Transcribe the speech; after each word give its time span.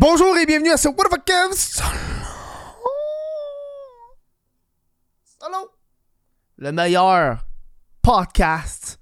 Bonjour 0.00 0.38
et 0.38 0.46
bienvenue 0.46 0.70
à 0.70 0.76
ce 0.76 0.86
What 0.86 1.08
the 1.10 1.24
Kev? 1.24 1.54
Solo. 1.56 1.96
Le 6.56 6.70
meilleur 6.70 7.44
podcast 8.00 9.00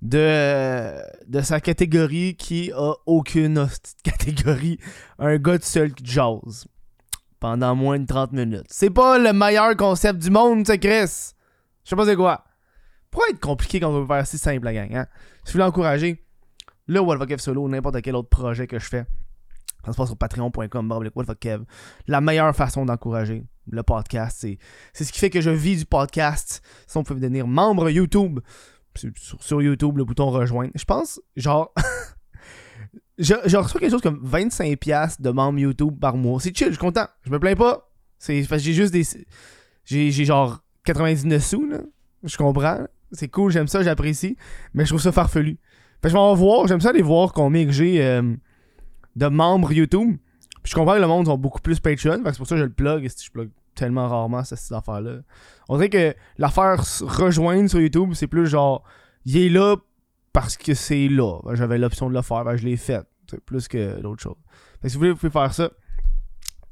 de, 0.00 1.02
de 1.26 1.40
sa 1.42 1.60
catégorie 1.60 2.34
qui 2.34 2.72
a 2.72 2.94
aucune 3.04 3.68
catégorie. 4.02 4.78
Un 5.18 5.36
gars 5.36 5.58
de 5.58 5.64
seul 5.64 5.92
qui 5.92 6.06
jase 6.06 6.66
pendant 7.38 7.76
moins 7.76 7.98
de 7.98 8.06
30 8.06 8.32
minutes. 8.32 8.68
C'est 8.70 8.88
pas 8.88 9.18
le 9.18 9.34
meilleur 9.34 9.76
concept 9.76 10.18
du 10.18 10.30
monde, 10.30 10.66
c'est 10.66 10.78
Chris. 10.78 11.34
Je 11.84 11.90
sais 11.90 11.94
pas 11.96 12.06
c'est 12.06 12.16
quoi. 12.16 12.42
Pourquoi 13.10 13.28
être 13.28 13.40
compliqué 13.40 13.80
quand 13.80 13.90
on 13.90 14.00
veut 14.00 14.06
faire 14.06 14.26
si 14.26 14.38
simple 14.38 14.64
la 14.64 14.72
gang, 14.72 14.94
hein? 14.94 15.06
Si 15.44 15.52
vous 15.52 15.58
voulez 15.58 15.64
encourager 15.64 16.24
le 16.86 17.00
What 17.00 17.18
the 17.18 17.26
Kev 17.28 17.42
Solo 17.42 17.64
ou 17.64 17.68
n'importe 17.68 18.00
quel 18.00 18.16
autre 18.16 18.30
projet 18.30 18.66
que 18.66 18.78
je 18.78 18.86
fais, 18.86 19.04
ça 19.84 19.92
se 19.92 19.96
passe 19.96 20.08
sur 20.08 20.16
patreon.com, 20.16 21.10
Kev. 21.40 21.64
La 22.06 22.20
meilleure 22.20 22.54
façon 22.54 22.84
d'encourager 22.84 23.44
le 23.70 23.82
podcast, 23.82 24.38
c'est, 24.40 24.58
c'est 24.92 25.04
ce 25.04 25.12
qui 25.12 25.18
fait 25.18 25.30
que 25.30 25.40
je 25.40 25.50
vis 25.50 25.76
du 25.78 25.84
podcast. 25.86 26.62
Si 26.86 26.96
on 26.96 27.02
peut 27.04 27.14
devenir 27.14 27.46
membre 27.46 27.90
YouTube, 27.90 28.40
sur, 28.94 29.10
sur- 29.40 29.62
YouTube, 29.62 29.96
le 29.96 30.04
bouton 30.04 30.30
rejoindre. 30.30 30.72
Je 30.74 30.84
pense, 30.84 31.20
genre, 31.36 31.72
je, 33.18 33.34
je 33.46 33.56
reçois 33.56 33.80
quelque 33.80 33.90
chose 33.90 34.02
comme 34.02 34.22
25$ 34.24 35.20
de 35.20 35.30
membre 35.30 35.58
YouTube 35.58 35.98
par 36.00 36.16
mois. 36.16 36.40
C'est 36.40 36.56
chill, 36.56 36.68
je 36.68 36.72
suis 36.72 36.78
content. 36.80 37.06
Je 37.22 37.30
me 37.30 37.38
plains 37.38 37.56
pas. 37.56 37.88
C'est 38.18 38.42
j'ai 38.58 38.72
juste 38.72 38.92
des. 38.92 39.04
J'ai, 39.84 40.10
j'ai 40.10 40.24
genre 40.24 40.62
99 40.84 41.44
sous, 41.44 41.66
là. 41.66 41.78
Je 42.22 42.36
comprends. 42.36 42.86
C'est 43.10 43.28
cool, 43.28 43.50
j'aime 43.50 43.68
ça, 43.68 43.82
j'apprécie. 43.82 44.36
Mais 44.74 44.84
je 44.84 44.90
trouve 44.90 45.00
ça 45.00 45.12
farfelu. 45.12 45.58
Fait 46.00 46.02
que 46.02 46.08
je 46.08 46.14
vais 46.14 46.18
en 46.20 46.34
voir, 46.34 46.66
j'aime 46.66 46.80
ça 46.80 46.90
aller 46.90 47.02
voir 47.02 47.32
combien 47.32 47.64
que 47.64 47.72
j'ai 47.72 48.02
euh, 48.04 48.34
de 49.16 49.26
membres 49.26 49.72
YouTube. 49.72 50.16
Puis 50.62 50.70
je 50.70 50.74
comprends 50.74 50.94
que 50.94 51.00
le 51.00 51.06
monde 51.06 51.28
ont 51.28 51.38
beaucoup 51.38 51.60
plus 51.60 51.80
Patreon. 51.80 52.22
C'est 52.24 52.36
pour 52.36 52.46
ça 52.46 52.54
que 52.54 52.60
je 52.60 52.64
le 52.64 52.72
plug. 52.72 53.08
Si 53.08 53.26
je 53.26 53.30
plug 53.30 53.50
tellement 53.74 54.08
rarement 54.08 54.44
cette, 54.44 54.72
affaire-là. 54.72 55.20
On 55.68 55.76
dirait 55.76 55.88
que 55.88 56.14
l'affaire 56.38 56.82
rejoindre 57.02 57.68
sur 57.68 57.80
YouTube, 57.80 58.12
c'est 58.14 58.26
plus 58.26 58.46
genre. 58.46 58.84
Il 59.24 59.36
est 59.36 59.48
là 59.48 59.76
parce 60.32 60.56
que 60.56 60.74
c'est 60.74 61.08
là. 61.08 61.38
J'avais 61.54 61.78
l'option 61.78 62.08
de 62.08 62.14
le 62.14 62.22
faire, 62.22 62.44
ben, 62.44 62.56
je 62.56 62.64
l'ai 62.64 62.76
fait. 62.76 63.04
C'est 63.30 63.40
plus 63.40 63.68
que 63.68 64.00
d'autres 64.00 64.22
choses. 64.22 64.36
Fait 64.80 64.86
que 64.86 64.88
si 64.88 64.94
vous 64.94 65.00
voulez, 65.00 65.10
vous 65.10 65.16
pouvez 65.16 65.30
faire 65.30 65.52
ça. 65.52 65.70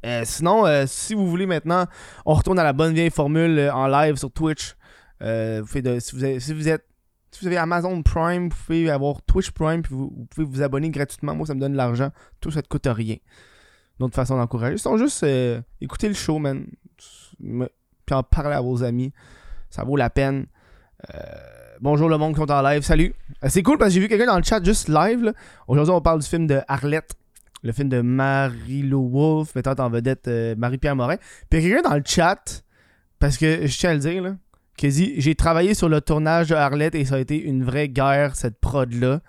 Euh, 0.05 0.23
sinon, 0.25 0.67
euh, 0.67 0.85
si 0.87 1.15
vous 1.15 1.29
voulez 1.29 1.47
maintenant, 1.47 1.87
on 2.25 2.35
retourne 2.35 2.59
à 2.59 2.65
la 2.65 2.73
bonne 2.73 2.95
vieille 2.95 3.11
formule 3.11 3.59
euh, 3.59 3.73
en 3.73 3.87
live 3.87 4.17
sur 4.17 4.31
Twitch. 4.31 4.75
Vous 5.21 5.67
si, 6.01 6.17
vous 6.17 6.41
si 6.41 6.55
vous 6.55 6.69
êtes 6.69 6.87
si 7.31 7.41
vous 7.41 7.47
avez 7.47 7.59
Amazon 7.59 8.03
Prime, 8.03 8.49
vous 8.49 8.57
pouvez 8.57 8.91
avoir 8.91 9.23
Twitch 9.23 9.51
Prime, 9.53 9.83
puis 9.83 9.95
vous, 9.95 10.27
pouvez 10.31 10.47
vous 10.47 10.63
abonner 10.63 10.91
gratuitement. 10.91 11.35
Moi, 11.35 11.47
ça 11.47 11.55
me 11.55 11.61
donne 11.61 11.73
de 11.73 11.77
l'argent. 11.77 12.11
Tout 12.41 12.51
ça 12.51 12.61
ne 12.61 12.67
coûte 12.67 12.87
rien. 12.87 13.17
Une 13.99 14.07
autre 14.07 14.15
façon 14.17 14.37
d'encourager. 14.37 14.79
Sinon, 14.79 14.97
juste 14.97 15.23
euh, 15.23 15.61
écouter 15.81 16.09
le 16.09 16.15
show, 16.15 16.39
man. 16.39 16.67
Puis 17.39 18.15
en 18.15 18.23
parler 18.23 18.55
à 18.55 18.61
vos 18.61 18.83
amis. 18.83 19.13
Ça 19.69 19.85
vaut 19.85 19.97
la 19.97 20.11
peine. 20.11 20.47
Euh, 21.15 21.19
bonjour 21.81 22.09
le 22.09 22.19
monde 22.19 22.35
qui 22.35 22.41
sont 22.41 22.51
en 22.51 22.63
live. 22.63 22.83
Salut. 22.83 23.15
Euh, 23.45 23.49
c'est 23.49 23.63
cool 23.63 23.79
parce 23.79 23.91
que 23.91 23.95
j'ai 23.95 24.01
vu 24.01 24.09
quelqu'un 24.09 24.27
dans 24.27 24.37
le 24.37 24.43
chat 24.43 24.63
juste 24.63 24.89
live. 24.89 25.23
là. 25.23 25.33
Aujourd'hui, 25.69 25.95
on 25.95 26.01
parle 26.01 26.21
du 26.21 26.27
film 26.27 26.47
de 26.47 26.61
Arlette. 26.67 27.15
Le 27.63 27.73
film 27.73 27.91
de 27.91 28.01
Marie-Lou 28.01 29.11
Wolfe, 29.11 29.55
mettant 29.55 29.75
en 29.79 29.91
vedette 29.91 30.29
euh, 30.29 30.55
Marie-Pierre 30.57 30.97
Morin. 30.97 31.17
Puis 31.51 31.61
quelqu'un 31.61 31.89
dans 31.89 31.95
le 31.95 32.03
chat, 32.05 32.65
parce 33.19 33.37
que 33.37 33.67
je 33.67 33.79
tiens 33.79 33.91
à 33.91 33.95
le 33.95 34.01
dire, 34.01 34.23
là, 34.23 34.35
dit 34.89 35.15
J'ai 35.19 35.35
travaillé 35.35 35.75
sur 35.75 35.89
le 35.89 36.01
tournage 36.01 36.49
de 36.49 36.55
Arlette 36.55 36.95
et 36.95 37.05
ça 37.05 37.17
a 37.17 37.19
été 37.19 37.41
une 37.41 37.65
vraie 37.65 37.89
guerre, 37.89 38.37
cette 38.37 38.59
prod-là. 38.61 39.21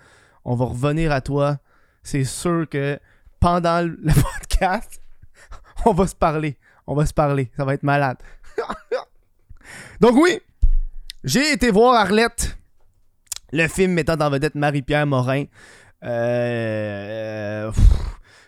On 0.45 0.55
va 0.55 0.65
revenir 0.65 1.11
à 1.11 1.21
toi. 1.21 1.59
C'est 2.03 2.23
sûr 2.23 2.67
que 2.69 2.99
pendant 3.39 3.81
le 3.81 4.13
podcast, 4.49 5.01
on 5.85 5.93
va 5.93 6.07
se 6.07 6.15
parler. 6.15 6.57
On 6.87 6.95
va 6.95 7.05
se 7.05 7.13
parler. 7.13 7.51
Ça 7.57 7.65
va 7.65 7.73
être 7.73 7.83
malade. 7.83 8.17
Donc, 10.01 10.15
oui, 10.15 10.39
j'ai 11.23 11.53
été 11.53 11.69
voir 11.71 11.95
Arlette, 11.95 12.57
le 13.51 13.67
film 13.67 13.93
mettant 13.93 14.19
en 14.19 14.29
vedette 14.29 14.55
Marie-Pierre 14.55 15.05
Morin. 15.05 15.45
Euh, 16.03 17.71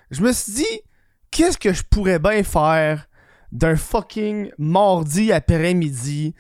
je 0.10 0.22
me 0.22 0.32
suis 0.32 0.54
dit, 0.54 0.82
qu'est-ce 1.30 1.58
que 1.58 1.74
je 1.74 1.84
pourrais 1.84 2.20
bien 2.20 2.44
faire 2.44 3.08
d'un 3.52 3.76
fucking 3.76 4.52
mardi 4.58 5.32
après-midi? 5.32 6.34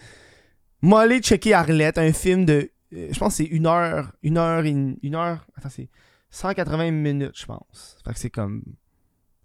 Moi, 0.83 1.01
aller 1.01 1.21
checker 1.21 1.53
Arlette, 1.53 1.97
un 1.97 2.11
film 2.11 2.43
de. 2.45 2.69
euh, 2.93 3.07
je 3.11 3.17
pense 3.17 3.37
que 3.37 3.43
c'est 3.43 3.49
une 3.49 3.65
heure. 3.67 4.11
Une 4.21 4.37
heure. 4.37 4.65
et 4.65 4.69
Une, 4.69 4.97
une 5.01 5.15
heure. 5.15 5.47
Attends, 5.55 5.69
c'est 5.69 5.89
180 6.29 6.91
minutes, 6.91 7.37
je 7.39 7.45
pense. 7.45 7.97
Fait 8.05 8.11
que 8.13 8.19
c'est 8.19 8.29
comme. 8.29 8.63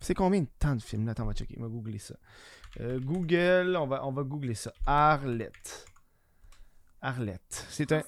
C'est 0.00 0.14
combien 0.14 0.40
de 0.40 0.48
temps 0.58 0.74
de 0.76 0.82
film 0.82 1.06
là? 1.06 1.12
Attends, 1.12 1.22
on 1.24 1.26
va 1.26 1.34
checker. 1.34 1.54
On 1.58 1.62
va 1.62 1.68
googler 1.68 1.98
ça. 1.98 2.16
Euh, 2.80 2.98
Google, 3.00 3.76
on 3.78 3.86
va, 3.86 4.04
on 4.06 4.12
va 4.12 4.22
googler 4.24 4.54
ça. 4.54 4.72
Arlette. 4.84 5.86
Arlette. 7.00 7.66
C'est 7.70 7.92
un. 7.92 8.02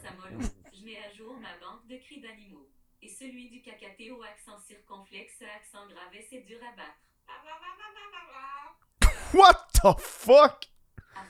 Je 0.73 0.85
mets 0.85 0.97
à 0.99 1.15
jour 1.17 1.35
ma 1.41 1.55
banque 1.65 1.87
de 1.89 1.97
cris 2.05 2.21
d'animaux. 2.21 2.69
Et 3.03 3.09
celui 3.09 3.49
du 3.49 3.63
cacaté 3.63 4.11
au 4.11 4.23
accent 4.23 4.59
circonflexe 4.67 5.41
accent 5.43 5.87
gravé, 5.89 6.27
c'est 6.29 6.45
dur 6.47 6.59
à 6.61 6.77
battre. 6.77 6.99
What 9.33 9.69
the 9.75 10.01
fuck? 10.01 10.67
Afin 11.15 11.15
d'aider 11.15 11.15
Google 11.15 11.15
à 11.17 11.30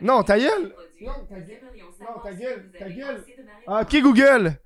Non, 0.00 0.22
ta 0.22 0.38
gueule. 0.38 0.72
Non, 1.00 1.12
ta 1.28 1.40
gueule. 1.40 1.60
Non, 2.00 2.20
ta 2.22 2.32
gueule, 2.32 2.70
ta 2.78 2.86
Ah. 3.66 3.82
Ok, 3.82 4.00
Google. 4.00 4.58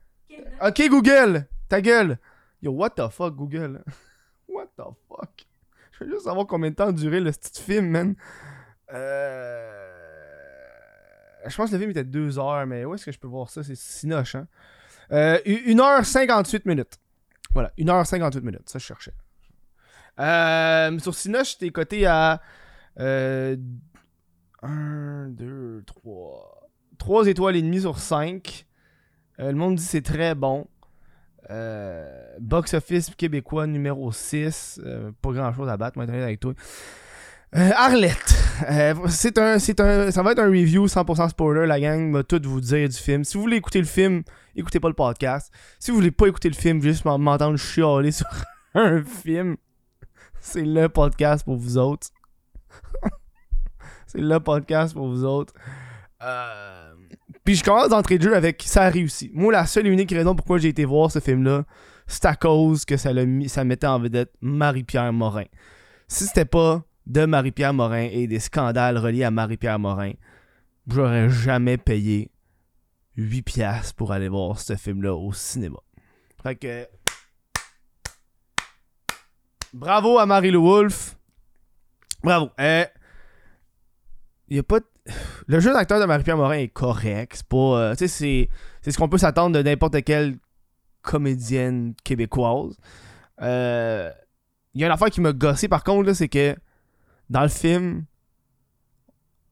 Ok, 0.60 0.88
Google. 0.88 1.46
Ta 1.68 1.80
gueule. 1.80 2.18
Yo, 2.62 2.72
what 2.72 2.90
the 2.90 3.08
fuck, 3.10 3.34
Google? 3.34 3.82
what 4.48 4.66
the 4.76 4.84
fuck? 5.08 5.46
Je 5.92 6.04
veux 6.04 6.10
juste 6.10 6.24
savoir 6.24 6.46
combien 6.46 6.70
de 6.70 6.76
temps 6.76 6.88
a 6.88 6.92
duré 6.92 7.20
le 7.20 7.32
petit 7.32 7.62
film, 7.62 7.88
man. 7.88 8.14
Euh... 8.92 9.92
Je 11.46 11.56
pense 11.56 11.70
que 11.70 11.74
le 11.74 11.80
film 11.80 11.90
était 11.90 12.04
2 12.04 12.38
heures, 12.38 12.66
mais 12.66 12.84
où 12.84 12.94
est-ce 12.94 13.06
que 13.06 13.12
je 13.12 13.18
peux 13.18 13.26
voir 13.26 13.50
ça? 13.50 13.62
C'est 13.62 13.74
Sinoche, 13.74 14.36
hein? 14.36 14.46
Euh, 15.10 15.38
1h58 15.44 16.62
minutes. 16.64 16.98
Voilà, 17.52 17.72
1h58 17.78 18.40
minutes. 18.40 18.68
Ça, 18.68 18.78
je 18.78 18.84
cherchais. 18.84 19.12
Euh, 20.20 20.98
sur 20.98 21.14
Sinoche, 21.14 21.58
t'es 21.58 21.70
coté 21.70 22.06
à... 22.06 22.40
Euh, 23.00 23.56
1, 24.62 25.28
2, 25.30 25.82
3... 25.86 26.68
3 26.98 27.26
étoiles 27.26 27.56
et 27.56 27.62
demie 27.62 27.80
sur 27.80 27.98
5. 27.98 28.66
Euh, 29.40 29.50
le 29.50 29.56
monde 29.56 29.76
dit 29.76 29.82
c'est 29.84 30.02
très 30.02 30.34
bon. 30.34 30.66
Euh, 31.50 32.36
box 32.40 32.74
office 32.74 33.10
québécois 33.16 33.66
numéro 33.66 34.12
6. 34.12 34.80
Euh, 34.84 35.10
pas 35.20 35.32
grand 35.32 35.52
chose 35.52 35.68
à 35.68 35.76
battre, 35.76 35.98
moi, 35.98 36.06
avec 36.08 36.38
toi. 36.40 36.52
Arlette. 37.52 38.34
C'est 39.08 39.36
un, 39.38 39.58
c'est 39.58 39.80
un, 39.80 40.10
ça 40.10 40.22
va 40.22 40.32
être 40.32 40.38
un 40.38 40.46
review 40.48 40.86
100% 40.86 41.28
spoiler. 41.30 41.66
La 41.66 41.80
gang 41.80 42.12
va 42.12 42.22
tout 42.22 42.40
vous 42.44 42.60
dire 42.60 42.88
du 42.88 42.96
film. 42.96 43.24
Si 43.24 43.36
vous 43.36 43.42
voulez 43.42 43.56
écouter 43.56 43.80
le 43.80 43.84
film, 43.86 44.22
écoutez 44.54 44.78
pas 44.80 44.88
le 44.88 44.94
podcast. 44.94 45.52
Si 45.78 45.90
vous 45.90 45.96
voulez 45.98 46.10
pas 46.12 46.28
écouter 46.28 46.48
le 46.48 46.54
film, 46.54 46.80
juste 46.80 47.04
m'en- 47.04 47.18
m'entendre 47.18 47.58
chialer 47.58 48.12
sur 48.12 48.26
un 48.74 49.02
film, 49.02 49.56
c'est 50.40 50.64
le 50.64 50.88
podcast 50.88 51.44
pour 51.44 51.56
vous 51.56 51.76
autres. 51.76 52.08
c'est 54.06 54.20
le 54.20 54.40
podcast 54.40 54.94
pour 54.94 55.08
vous 55.08 55.24
autres. 55.24 55.54
Euh, 56.22 56.94
Puis 57.44 57.56
je 57.56 57.64
commence 57.64 57.88
d'entrée 57.88 58.18
de 58.18 58.22
jeu 58.22 58.36
avec 58.36 58.62
ça 58.64 58.82
a 58.82 58.90
réussi. 58.90 59.30
Moi, 59.34 59.52
la 59.52 59.66
seule 59.66 59.86
et 59.86 59.90
unique 59.90 60.10
raison 60.10 60.34
pourquoi 60.34 60.58
j'ai 60.58 60.68
été 60.68 60.84
voir 60.84 61.10
ce 61.10 61.18
film-là, 61.18 61.64
c'est 62.06 62.26
à 62.26 62.34
cause 62.36 62.84
que 62.84 62.96
ça, 62.96 63.10
ça 63.46 63.64
mettait 63.64 63.86
en 63.86 63.98
vedette 63.98 64.32
Marie-Pierre 64.40 65.12
Morin. 65.12 65.46
Si 66.08 66.26
c'était 66.26 66.44
pas 66.44 66.82
de 67.06 67.24
Marie-Pierre 67.24 67.74
Morin 67.74 68.08
et 68.10 68.26
des 68.26 68.38
scandales 68.40 68.98
reliés 68.98 69.24
à 69.24 69.30
Marie-Pierre 69.30 69.78
Morin, 69.78 70.12
j'aurais 70.86 71.28
jamais 71.30 71.78
payé 71.78 72.30
8 73.16 73.42
piastres 73.42 73.94
pour 73.94 74.12
aller 74.12 74.28
voir 74.28 74.58
ce 74.58 74.76
film-là 74.76 75.14
au 75.14 75.32
cinéma. 75.32 75.78
Fait. 76.42 76.88
Bravo 79.72 80.18
à 80.18 80.26
Marie-Lou 80.26 80.62
Wolfe. 80.62 81.16
Bravo. 82.22 82.50
Euh, 82.60 82.84
y 84.56 84.58
a 84.58 84.62
pas 84.62 84.80
Le 85.46 85.60
jeu 85.60 85.72
d'acteur 85.72 86.00
de 86.00 86.04
Marie-Pierre 86.04 86.36
Morin 86.36 86.58
est 86.58 86.68
correct. 86.68 87.32
C'est 87.36 87.46
pas... 87.48 87.56
euh, 87.56 87.92
tu 87.92 88.08
sais, 88.08 88.48
c'est... 88.82 88.90
Ce 88.90 88.96
qu'on 88.98 89.08
peut 89.08 89.18
s'attendre 89.18 89.56
de 89.56 89.62
n'importe 89.62 90.02
quelle 90.04 90.36
comédienne 91.02 91.94
québécoise. 92.04 92.76
Euh... 93.40 94.10
Il 94.74 94.80
y 94.80 94.84
a 94.84 94.86
une 94.86 94.92
affaire 94.92 95.10
qui 95.10 95.20
m'a 95.20 95.32
gossé 95.32 95.68
par 95.68 95.84
contre, 95.84 96.12
c'est 96.14 96.28
que 96.28 96.56
dans 97.28 97.42
le 97.42 97.48
film, 97.48 98.04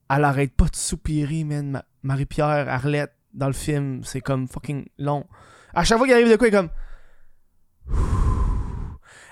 elle 0.08 0.24
arrête 0.24 0.54
pas 0.54 0.64
de 0.66 0.76
soupirer, 0.76 1.44
man. 1.44 1.70
Ma- 1.70 1.84
Marie-Pierre, 2.02 2.68
Arlette, 2.68 3.12
dans 3.34 3.46
le 3.46 3.52
film, 3.52 4.02
c'est 4.02 4.22
comme 4.22 4.48
fucking 4.48 4.86
long. 4.98 5.26
À 5.74 5.84
chaque 5.84 5.98
fois 5.98 6.06
qu'il 6.06 6.14
arrive 6.14 6.30
de 6.30 6.36
quoi, 6.36 6.48
elle 6.48 6.54
comme. 6.54 6.70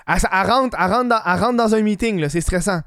Elle, 0.07 0.17
elle 0.31 0.49
rentre, 0.49 0.77
elle, 0.79 1.07
dans, 1.07 1.21
elle 1.23 1.55
dans 1.55 1.75
un 1.75 1.81
meeting, 1.83 2.19
là, 2.19 2.29
c'est 2.29 2.41
stressant. 2.41 2.81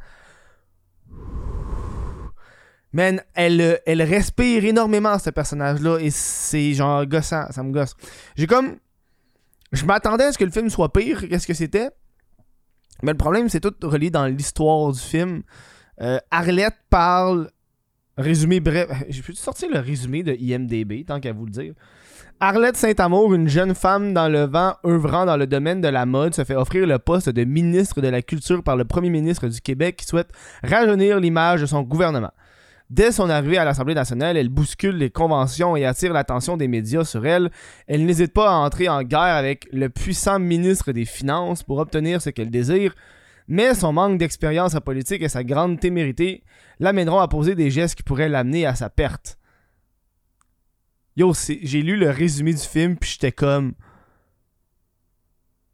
Man, 2.93 3.23
elle, 3.35 3.61
euh, 3.61 3.77
elle 3.87 4.03
respire 4.03 4.65
énormément, 4.65 5.19
ce 5.19 5.31
personnage-là, 5.31 5.99
et 5.99 6.11
c'est 6.11 6.75
genre 6.75 7.07
gossant, 7.07 7.47
ça 7.51 7.63
me 7.63 7.73
gosse. 7.73 7.95
J'ai 8.37 8.47
comme. 8.47 8.77
Je 9.73 9.87
m'attendais 9.87 10.25
à 10.25 10.33
ce 10.33 10.39
que 10.39 10.45
le 10.45 10.51
film 10.51 10.69
soit 10.69 10.93
pire 10.93 11.27
qu'est-ce 11.29 11.47
que 11.47 11.55
c'était. 11.55 11.89
Mais 13.03 13.13
le 13.13 13.19
problème, 13.19 13.49
c'est 13.49 13.61
tout 13.61 13.75
relié 13.83 14.11
dans 14.11 14.27
l'histoire 14.27 14.93
du 14.93 15.01
film. 15.01 15.43
Euh, 16.01 16.19
Arlette 16.31 16.77
parle. 16.91 17.51
Résumé 18.19 18.61
bref. 18.61 18.91
J'ai 19.09 19.23
pu 19.23 19.35
sortir 19.35 19.71
le 19.73 19.81
résumé 19.81 20.23
de 20.23 20.35
IMDB, 20.39 21.07
tant 21.07 21.19
qu'à 21.19 21.33
vous 21.33 21.47
le 21.47 21.51
dire. 21.51 21.75
Arlette 22.41 22.77
Saint-Amour, 22.77 23.33
une 23.35 23.49
jeune 23.49 23.75
femme 23.75 24.13
dans 24.13 24.29
le 24.29 24.43
vent 24.43 24.75
œuvrant 24.85 25.25
dans 25.25 25.37
le 25.37 25.47
domaine 25.47 25.81
de 25.81 25.89
la 25.89 26.05
mode, 26.05 26.35
se 26.35 26.45
fait 26.45 26.57
offrir 26.57 26.87
le 26.87 26.99
poste 26.99 27.31
de 27.31 27.45
ministre 27.45 28.01
de 28.01 28.09
la 28.09 28.21
Culture 28.21 28.63
par 28.63 28.77
le 28.77 28.85
premier 28.85 29.11
ministre 29.11 29.49
du 29.49 29.61
Québec 29.61 29.97
qui 29.97 30.07
souhaite 30.07 30.29
rajeunir 30.63 31.21
l'image 31.21 31.63
de 31.63 31.67
son 31.67 31.83
gouvernement. 31.83 32.33
Dès 32.93 33.11
son 33.11 33.31
arrivée 33.31 33.57
à 33.57 33.65
l'Assemblée 33.65 33.95
nationale, 33.95 34.37
elle 34.37 34.51
bouscule 34.51 34.97
les 34.97 35.09
conventions 35.09 35.77
et 35.77 35.87
attire 35.87 36.13
l'attention 36.13 36.59
des 36.59 36.69
médias 36.69 37.05
sur 37.05 37.25
elle. 37.25 37.51
Elle 37.87 38.05
n'hésite 38.05 38.35
pas 38.35 38.51
à 38.51 38.57
entrer 38.57 38.87
en 38.91 39.03
guerre 39.03 39.35
avec 39.35 39.67
le 39.73 39.89
puissant 39.89 40.39
ministre 40.39 40.93
des 40.93 41.07
Finances 41.07 41.63
pour 41.63 41.79
obtenir 41.79 42.21
ce 42.21 42.29
qu'elle 42.29 42.51
désire, 42.51 42.95
mais 43.49 43.73
son 43.73 43.95
manque 43.95 44.19
d'expérience 44.19 44.75
en 44.75 44.83
politique 44.83 45.23
et 45.23 45.31
sa 45.31 45.43
grande 45.43 45.81
témérité 45.81 46.45
l'amèneront 46.81 47.21
à 47.21 47.29
poser 47.29 47.55
des 47.55 47.71
gestes 47.71 47.95
qui 47.95 48.03
pourraient 48.03 48.29
l'amener 48.29 48.67
à 48.67 48.75
sa 48.75 48.91
perte. 48.91 49.39
Yo, 51.17 51.33
j'ai 51.33 51.81
lu 51.81 51.97
le 51.97 52.11
résumé 52.11 52.53
du 52.53 52.61
film, 52.61 52.99
puis 52.99 53.13
j'étais 53.13 53.33
comme. 53.33 53.73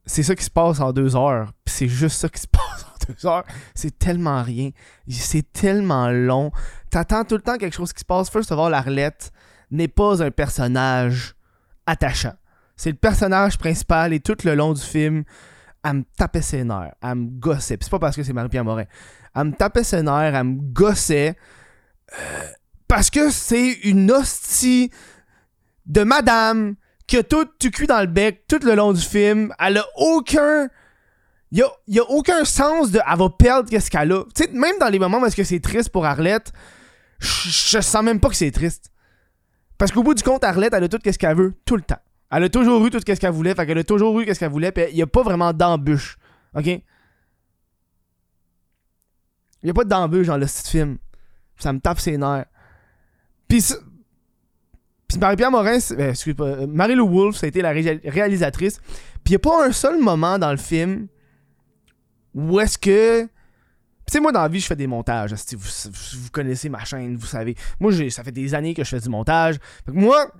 C'est 0.06 0.22
ça 0.22 0.36
qui 0.36 0.44
se 0.44 0.50
passe 0.50 0.78
en 0.78 0.92
deux 0.92 1.16
heures. 1.16 1.50
C'est 1.78 1.86
juste 1.86 2.18
ça 2.18 2.28
qui 2.28 2.40
se 2.40 2.46
passe 2.52 2.84
en 2.84 3.12
deux 3.12 3.26
heures. 3.26 3.44
C'est 3.72 3.96
tellement 3.96 4.42
rien. 4.42 4.70
C'est 5.08 5.52
tellement 5.52 6.10
long. 6.10 6.50
T'attends 6.90 7.24
tout 7.24 7.36
le 7.36 7.42
temps 7.42 7.56
quelque 7.56 7.76
chose 7.76 7.92
qui 7.92 8.00
se 8.00 8.04
passe. 8.04 8.28
First 8.28 8.50
of 8.50 8.58
all, 8.58 8.72
l'Arlette 8.72 9.30
n'est 9.70 9.86
pas 9.86 10.20
un 10.20 10.32
personnage 10.32 11.36
attachant. 11.86 12.34
C'est 12.76 12.90
le 12.90 12.96
personnage 12.96 13.58
principal 13.58 14.12
et 14.12 14.18
tout 14.18 14.36
le 14.44 14.54
long 14.56 14.72
du 14.72 14.80
film, 14.80 15.22
elle 15.84 15.92
me 15.92 16.04
tapait 16.16 16.42
ses 16.42 16.64
nerfs. 16.64 16.94
Elle 17.00 17.14
me 17.14 17.30
gossait. 17.30 17.78
c'est 17.80 17.90
pas 17.90 18.00
parce 18.00 18.16
que 18.16 18.24
c'est 18.24 18.32
Marie-Pierre 18.32 18.64
Morin. 18.64 18.84
Elle 19.36 19.44
me 19.44 19.52
tapait 19.52 19.84
ses 19.84 20.02
nerfs, 20.02 20.34
elle 20.34 20.44
me 20.44 20.60
gossait. 20.60 21.36
Euh, 22.12 22.48
parce 22.88 23.08
que 23.08 23.30
c'est 23.30 23.70
une 23.84 24.10
hostie 24.10 24.90
de 25.86 26.02
madame 26.02 26.74
qui 27.06 27.18
a 27.18 27.22
tout 27.22 27.46
tu 27.60 27.70
cul 27.70 27.86
dans 27.86 28.00
le 28.00 28.06
bec 28.06 28.46
tout 28.48 28.60
le 28.64 28.74
long 28.74 28.92
du 28.92 29.00
film. 29.00 29.54
Elle 29.60 29.78
a 29.78 29.84
aucun. 29.96 30.68
Il 31.50 31.64
y 31.86 31.98
a, 31.98 32.04
aucun 32.10 32.44
sens 32.44 32.90
de. 32.90 33.00
Elle 33.10 33.18
va 33.18 33.30
perdre 33.30 33.70
qu'est-ce 33.70 33.90
qu'elle 33.90 34.12
a. 34.12 34.24
Tu 34.34 34.44
sais, 34.44 34.50
même 34.52 34.78
dans 34.78 34.88
les 34.88 34.98
moments 34.98 35.18
où 35.18 35.28
c'est 35.30 35.60
triste 35.60 35.88
pour 35.90 36.04
Arlette, 36.04 36.52
je 37.20 37.80
sens 37.80 38.02
même 38.02 38.20
pas 38.20 38.28
que 38.28 38.36
c'est 38.36 38.50
triste. 38.50 38.92
Parce 39.78 39.92
qu'au 39.92 40.02
bout 40.02 40.14
du 40.14 40.22
compte, 40.22 40.44
Arlette, 40.44 40.74
elle 40.74 40.84
a 40.84 40.88
tout 40.88 40.98
qu'est-ce 40.98 41.18
qu'elle 41.18 41.36
veut, 41.36 41.54
tout 41.64 41.76
le 41.76 41.82
temps. 41.82 42.00
Elle 42.30 42.44
a 42.44 42.48
toujours 42.50 42.84
eu 42.84 42.90
tout 42.90 42.98
ce 42.98 43.04
qu'elle 43.04 43.30
voulait, 43.30 43.54
fait 43.54 43.66
qu'elle 43.66 43.78
a 43.78 43.84
toujours 43.84 44.18
eu 44.20 44.26
qu'est-ce 44.26 44.40
qu'elle 44.40 44.50
voulait, 44.50 44.72
pis 44.72 44.82
il 44.90 44.96
y 44.96 45.02
a 45.02 45.06
pas 45.06 45.22
vraiment 45.22 45.52
d'embûche. 45.52 46.18
OK? 46.54 46.66
Il 46.66 46.82
y 49.62 49.70
a 49.70 49.74
pas 49.74 49.84
d'embûche 49.84 50.26
dans 50.26 50.36
le 50.36 50.46
film. 50.46 50.98
Ça 51.58 51.72
me 51.72 51.80
tape 51.80 52.00
ses 52.00 52.18
nerfs. 52.18 52.46
Puis 53.48 53.64
puis 55.08 55.18
Marie-Pierre 55.18 55.50
Morin, 55.50 55.78
ben, 55.96 56.10
excuse 56.10 56.34
pas, 56.34 56.44
euh, 56.44 56.66
Marie-Lou 56.66 57.08
Wolfe, 57.08 57.36
ça 57.36 57.46
a 57.46 57.48
été 57.48 57.62
la 57.62 57.70
réalisatrice. 57.70 58.78
Puis 59.24 59.32
il 59.32 59.36
a 59.36 59.38
pas 59.38 59.66
un 59.66 59.72
seul 59.72 59.98
moment 59.98 60.38
dans 60.38 60.50
le 60.50 60.58
film 60.58 61.08
où 62.38 62.60
est-ce 62.60 62.78
que. 62.78 63.22
Tu 63.22 64.12
sais, 64.12 64.20
moi, 64.20 64.32
dans 64.32 64.42
la 64.42 64.48
vie, 64.48 64.60
je 64.60 64.66
fais 64.66 64.76
des 64.76 64.86
montages. 64.86 65.34
Si 65.34 65.56
vous, 65.56 66.30
connaissez 66.32 66.68
ma 66.68 66.84
chaîne, 66.84 67.16
vous 67.16 67.26
savez. 67.26 67.56
Moi, 67.80 67.92
ça 68.10 68.22
fait 68.22 68.32
des 68.32 68.54
années 68.54 68.72
que 68.72 68.84
je 68.84 68.88
fais 68.88 69.00
du 69.00 69.08
montage. 69.08 69.56
moi, 69.88 70.30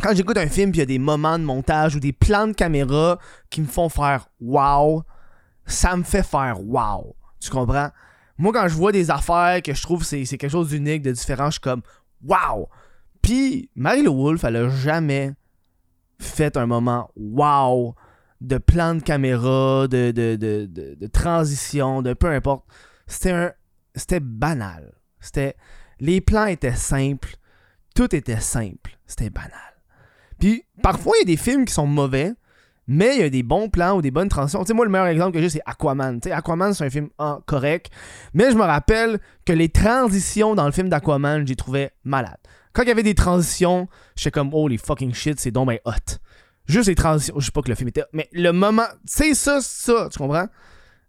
quand 0.00 0.14
j'écoute 0.14 0.38
un 0.38 0.48
film, 0.48 0.70
il 0.70 0.78
y 0.78 0.82
a 0.82 0.86
des 0.86 0.98
moments 0.98 1.38
de 1.38 1.44
montage 1.44 1.94
ou 1.94 2.00
des 2.00 2.12
plans 2.12 2.48
de 2.48 2.52
caméra 2.52 3.18
qui 3.50 3.60
me 3.60 3.66
font 3.66 3.88
faire 3.88 4.28
wow, 4.40 5.02
ça 5.66 5.96
me 5.96 6.02
fait 6.02 6.24
faire 6.24 6.60
wow. 6.60 7.14
Tu 7.38 7.50
comprends? 7.50 7.90
Moi, 8.38 8.52
quand 8.52 8.66
je 8.68 8.74
vois 8.74 8.92
des 8.92 9.10
affaires 9.10 9.62
que 9.62 9.72
je 9.72 9.82
trouve 9.82 10.04
c'est, 10.04 10.24
quelque 10.24 10.48
chose 10.48 10.70
d'unique, 10.70 11.02
de 11.02 11.12
différent, 11.12 11.46
je 11.46 11.52
suis 11.52 11.60
comme 11.60 11.82
wow. 12.24 12.68
Puis, 13.22 13.70
Marie-Lou 13.76 14.16
Wolf, 14.16 14.42
elle 14.44 14.56
a 14.56 14.68
jamais 14.68 15.32
fait 16.18 16.56
un 16.56 16.66
moment 16.66 17.10
wow 17.14 17.94
de 18.40 18.58
plan 18.58 18.94
de 18.94 19.02
caméra, 19.02 19.86
de, 19.88 20.10
de, 20.10 20.36
de, 20.36 20.66
de, 20.66 20.94
de 20.94 22.14
peu 22.14 22.28
importe. 22.28 22.64
C'était 23.06 23.30
un. 23.30 23.52
C'était 23.94 24.20
banal. 24.20 24.92
C'était. 25.20 25.56
Les 26.00 26.20
plans 26.20 26.46
étaient 26.46 26.74
simples. 26.74 27.36
Tout 27.94 28.14
était 28.14 28.40
simple. 28.40 28.98
C'était 29.06 29.30
banal. 29.30 29.52
Puis, 30.38 30.64
parfois, 30.82 31.14
il 31.16 31.28
y 31.28 31.32
a 31.32 31.34
des 31.34 31.42
films 31.42 31.64
qui 31.64 31.72
sont 31.72 31.86
mauvais, 31.86 32.34
mais 32.86 33.16
il 33.16 33.20
y 33.20 33.24
a 33.24 33.30
des 33.30 33.42
bons 33.42 33.70
plans 33.70 33.96
ou 33.96 34.02
des 34.02 34.10
bonnes 34.10 34.28
transitions. 34.28 34.60
Tu 34.62 34.68
sais, 34.68 34.74
moi, 34.74 34.84
le 34.84 34.90
meilleur 34.90 35.06
exemple 35.06 35.32
que 35.32 35.40
j'ai, 35.40 35.48
c'est 35.48 35.62
Aquaman. 35.64 36.20
Aquaman, 36.30 36.74
c'est 36.74 36.84
un 36.84 36.90
film 36.90 37.08
correct, 37.46 37.90
mais 38.34 38.50
je 38.50 38.56
me 38.56 38.62
rappelle 38.62 39.18
que 39.46 39.52
les 39.52 39.70
transitions 39.70 40.54
dans 40.54 40.66
le 40.66 40.72
film 40.72 40.90
d'Aquaman, 40.90 41.46
j'ai 41.46 41.56
trouvé 41.56 41.90
malade. 42.04 42.36
Quand 42.72 42.82
il 42.82 42.88
y 42.88 42.92
avait 42.92 43.02
des 43.02 43.14
transitions, 43.14 43.88
j'étais 44.14 44.30
comme, 44.30 44.52
holy 44.52 44.76
fucking 44.76 45.14
shit, 45.14 45.40
c'est 45.40 45.50
ben 45.50 45.78
hot. 45.86 46.18
Juste 46.66 46.88
les 46.88 46.94
transitions. 46.94 47.38
Je 47.38 47.46
sais 47.46 47.52
pas 47.52 47.62
que 47.62 47.68
le 47.68 47.74
film 47.74 47.88
était. 47.88 48.04
Mais 48.12 48.28
le 48.32 48.52
moment. 48.52 48.86
C'est 49.04 49.34
ça, 49.34 49.60
ça, 49.60 50.08
tu 50.10 50.18
comprends? 50.18 50.48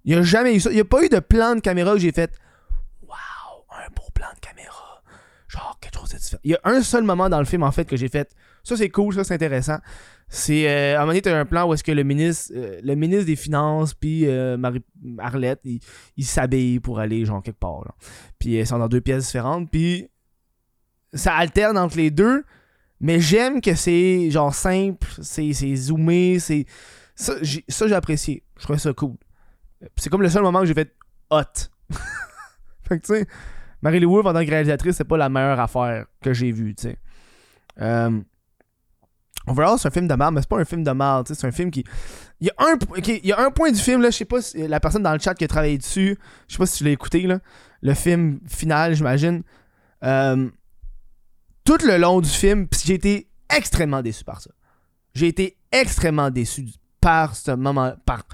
Il 0.06 0.14
n'y 0.14 0.20
a 0.20 0.24
jamais 0.24 0.56
eu 0.56 0.60
ça. 0.60 0.70
Il 0.70 0.76
n'y 0.76 0.82
a 0.82 0.86
pas 0.86 1.04
eu 1.04 1.10
de 1.10 1.20
plan 1.20 1.56
de 1.56 1.60
caméra 1.60 1.94
que 1.94 2.00
j'ai 2.00 2.12
fait. 2.12 2.32
Waouh, 3.02 3.64
un 3.72 3.90
beau 3.96 4.04
plan 4.14 4.28
de 4.36 4.40
caméra. 4.40 5.04
Genre, 5.48 5.78
quelque 5.82 6.00
chose 6.00 6.10
de 6.10 6.18
différent. 6.18 6.42
Il 6.44 6.52
y 6.52 6.56
a 6.56 6.60
un 6.64 6.82
seul 6.82 7.04
moment 7.04 7.30
dans 7.30 7.40
le 7.40 7.46
film, 7.46 7.64
en 7.64 7.72
fait, 7.72 7.86
que 7.86 7.98
j'ai 7.98 8.10
fait. 8.10 8.34
Ça, 8.64 8.76
c'est 8.78 8.90
cool, 8.90 9.14
ça, 9.14 9.24
c'est 9.24 9.34
intéressant. 9.34 9.78
C'est. 10.28 10.70
Euh, 10.70 10.96
à 10.96 10.98
un 10.98 11.06
moment 11.06 11.20
donné, 11.20 11.36
as 11.36 11.40
un 11.40 11.46
plan 11.46 11.68
où 11.68 11.74
est-ce 11.74 11.84
que 11.84 11.92
le 11.92 12.04
ministre, 12.04 12.54
euh, 12.56 12.80
le 12.84 12.96
ministre 12.96 13.26
des 13.26 13.36
Finances, 13.36 13.94
puis 13.94 14.28
euh, 14.28 14.58
Marie 14.58 14.84
Arlette, 15.20 15.62
ils 15.64 16.26
s'habillent 16.26 16.80
pour 16.80 17.00
aller, 17.00 17.26
genre, 17.26 17.42
quelque 17.42 17.60
part. 17.60 17.96
Puis 18.38 18.58
ils 18.58 18.68
sont 18.68 18.78
dans 18.78 18.90
deux 18.90 19.02
pièces 19.02 19.26
différentes. 19.26 19.72
Puis 19.72 20.10
ça 21.14 21.34
alterne 21.34 21.78
entre 21.78 21.98
les 21.98 22.12
deux, 22.12 22.44
mais 23.00 23.20
j'aime 23.20 23.62
que 23.62 23.76
c'est 23.76 24.32
genre 24.32 24.54
simple, 24.54 25.08
c'est 25.22 25.76
zoomé, 25.76 26.40
c'est. 26.40 26.66
Ça, 27.16 27.34
j'ai 27.42 27.94
apprécié. 27.94 28.44
Je 28.58 28.64
trouvais 28.64 28.80
ça 28.80 28.94
cool. 28.94 29.16
C'est 29.96 30.10
comme 30.10 30.22
le 30.22 30.30
seul 30.30 30.44
moment 30.44 30.62
que 30.62 30.66
j'ai 30.68 30.74
fait 30.74 30.96
hot. 31.30 31.42
fait 32.88 33.00
que 33.00 33.06
tu 33.06 33.14
sais, 33.14 33.28
Marie-Lou 33.82 34.12
Wolfe 34.12 34.26
en 34.28 34.34
tant 34.34 34.46
que 34.46 34.50
réalisatrice, 34.50 34.98
c'est 34.98 35.04
pas 35.04 35.18
la 35.18 35.30
meilleure 35.30 35.60
affaire 35.60 36.06
que 36.22 36.34
j'ai 36.34 36.52
vue, 36.52 36.76
tu 36.76 36.90
sais. 36.90 36.98
Euh, 37.80 38.20
Overall, 39.48 39.80
c'est 39.80 39.88
un 39.88 39.92
film 39.92 40.08
de 40.08 40.14
mal, 40.14 40.34
mais 40.34 40.42
c'est 40.42 40.50
pas 40.50 40.60
un 40.60 40.66
film 40.66 40.84
de 40.84 40.92
mal, 40.92 41.24
tu 41.24 41.34
sais, 41.34 41.40
c'est 41.40 41.48
un 41.48 41.52
film 41.52 41.72
qui. 41.72 41.84
Il 42.40 42.48
y, 42.48 42.50
a 42.50 42.54
un... 42.60 42.78
il 42.98 43.26
y 43.26 43.32
a 43.32 43.40
un 43.40 43.50
point 43.50 43.72
du 43.72 43.80
film, 43.80 44.02
là, 44.02 44.10
je 44.10 44.18
sais 44.18 44.26
pas 44.26 44.42
si 44.42 44.68
la 44.68 44.80
personne 44.80 45.04
dans 45.04 45.14
le 45.14 45.20
chat 45.20 45.34
qui 45.34 45.44
a 45.44 45.48
travaillé 45.48 45.78
dessus, 45.78 46.18
je 46.48 46.54
sais 46.54 46.58
pas 46.58 46.66
si 46.66 46.80
tu 46.80 46.84
l'as 46.84 46.92
écouté, 46.92 47.22
là, 47.22 47.40
le 47.82 47.94
film 47.94 48.40
final, 48.48 48.94
j'imagine. 48.94 49.44
Euh, 50.04 50.50
tout 51.68 51.86
le 51.86 51.98
long 51.98 52.22
du 52.22 52.30
film, 52.30 52.66
j'ai 52.86 52.94
été 52.94 53.28
extrêmement 53.54 54.02
déçu 54.02 54.24
par 54.24 54.40
ça. 54.40 54.52
J'ai 55.14 55.28
été 55.28 55.58
extrêmement 55.70 56.30
déçu 56.30 56.66
par 57.02 57.36
ce 57.36 57.52
moment, 57.52 57.94
par, 58.06 58.26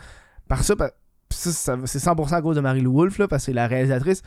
par 0.47 0.63
ça, 0.63 0.75
c'est 1.31 1.49
100% 1.49 2.31
à 2.31 2.41
cause 2.43 2.57
de 2.57 2.61
Marie-Lou 2.61 2.93
Wolfe, 2.93 3.17
là, 3.17 3.27
parce 3.27 3.41
que 3.41 3.45
c'est 3.47 3.53
la 3.53 3.65
réalisatrice. 3.65 4.21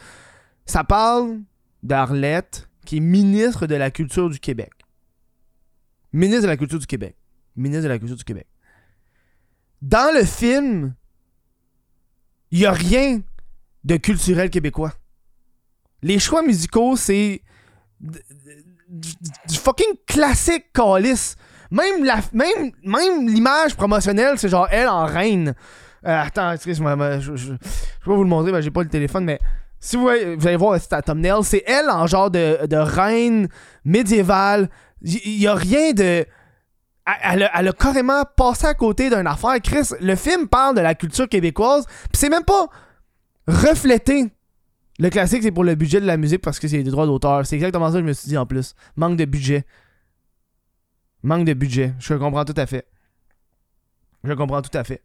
Ça 0.64 0.82
parle 0.82 1.38
d'Arlette, 1.84 2.68
qui 2.84 2.96
est 2.96 3.00
ministre 3.00 3.68
de 3.68 3.76
la 3.76 3.92
Culture 3.92 4.28
du 4.28 4.40
Québec. 4.40 4.72
Ministre 6.12 6.42
de 6.42 6.48
la 6.48 6.56
Culture 6.56 6.80
du 6.80 6.86
Québec. 6.86 7.16
Ministre 7.54 7.84
de 7.84 7.88
la 7.88 8.00
Culture 8.00 8.16
du 8.16 8.24
Québec. 8.24 8.48
Dans 9.82 10.12
le 10.12 10.24
film, 10.24 10.96
il 12.50 12.58
n'y 12.58 12.66
a 12.66 12.72
rien 12.72 13.20
de 13.84 13.98
culturel 13.98 14.50
québécois. 14.50 14.94
Les 16.02 16.18
choix 16.18 16.42
musicaux, 16.42 16.96
c'est 16.96 17.42
du, 18.88 19.56
fucking 19.58 19.96
classique 20.06 20.72
calice. 20.72 21.36
Même 21.70 22.04
la 22.04 22.20
même 22.32 22.70
même 22.84 23.28
l'image 23.28 23.74
promotionnelle, 23.74 24.38
c'est 24.38 24.48
genre 24.48 24.68
elle 24.70 24.88
en 24.88 25.04
reine. 25.04 25.54
Euh, 26.06 26.22
attends, 26.22 26.52
excuse-moi, 26.52 27.18
je, 27.18 27.34
je, 27.34 27.52
vais 27.52 27.58
vous 28.04 28.22
le 28.22 28.28
montrer, 28.28 28.62
j'ai 28.62 28.70
pas 28.70 28.82
le 28.82 28.88
téléphone, 28.88 29.24
mais 29.24 29.40
si 29.80 29.96
vous, 29.96 30.08
allez 30.08 30.56
voir 30.56 30.78
c'est 30.80 31.02
thumbnail, 31.02 31.42
c'est 31.42 31.64
elle 31.66 31.90
en 31.90 32.06
genre 32.06 32.30
de, 32.30 32.66
de 32.66 32.76
reine 32.76 33.48
médiévale. 33.84 34.68
Il 35.02 35.40
y, 35.40 35.46
a 35.46 35.54
rien 35.54 35.92
de. 35.92 36.24
Elle 37.22 37.42
a, 37.42 37.50
elle 37.58 37.68
a, 37.68 37.72
carrément 37.72 38.22
passé 38.36 38.66
à 38.66 38.74
côté 38.74 39.10
d'une 39.10 39.26
affaire. 39.26 39.56
Chris, 39.62 39.90
le 40.00 40.16
film 40.16 40.48
parle 40.48 40.74
de 40.76 40.80
la 40.80 40.94
culture 40.94 41.28
québécoise, 41.28 41.84
pis 42.12 42.18
c'est 42.18 42.30
même 42.30 42.44
pas 42.44 42.66
reflété 43.46 44.30
le 44.98 45.10
classique, 45.10 45.42
c'est 45.42 45.52
pour 45.52 45.64
le 45.64 45.74
budget 45.74 46.00
de 46.00 46.06
la 46.06 46.16
musique 46.16 46.40
parce 46.40 46.58
que 46.58 46.68
c'est 46.68 46.82
des 46.82 46.90
droits 46.90 47.06
d'auteur. 47.06 47.44
C'est 47.46 47.56
exactement 47.56 47.88
ça 47.88 47.94
que 47.94 48.00
je 48.00 48.08
me 48.08 48.12
suis 48.12 48.28
dit 48.28 48.38
en 48.38 48.46
plus. 48.46 48.74
Manque 48.96 49.16
de 49.16 49.24
budget. 49.26 49.64
Manque 51.22 51.44
de 51.44 51.52
budget. 51.52 51.94
Je 51.98 52.14
comprends 52.14 52.44
tout 52.44 52.54
à 52.56 52.66
fait. 52.66 52.86
Je 54.24 54.32
comprends 54.32 54.62
tout 54.62 54.76
à 54.76 54.84
fait. 54.84 55.02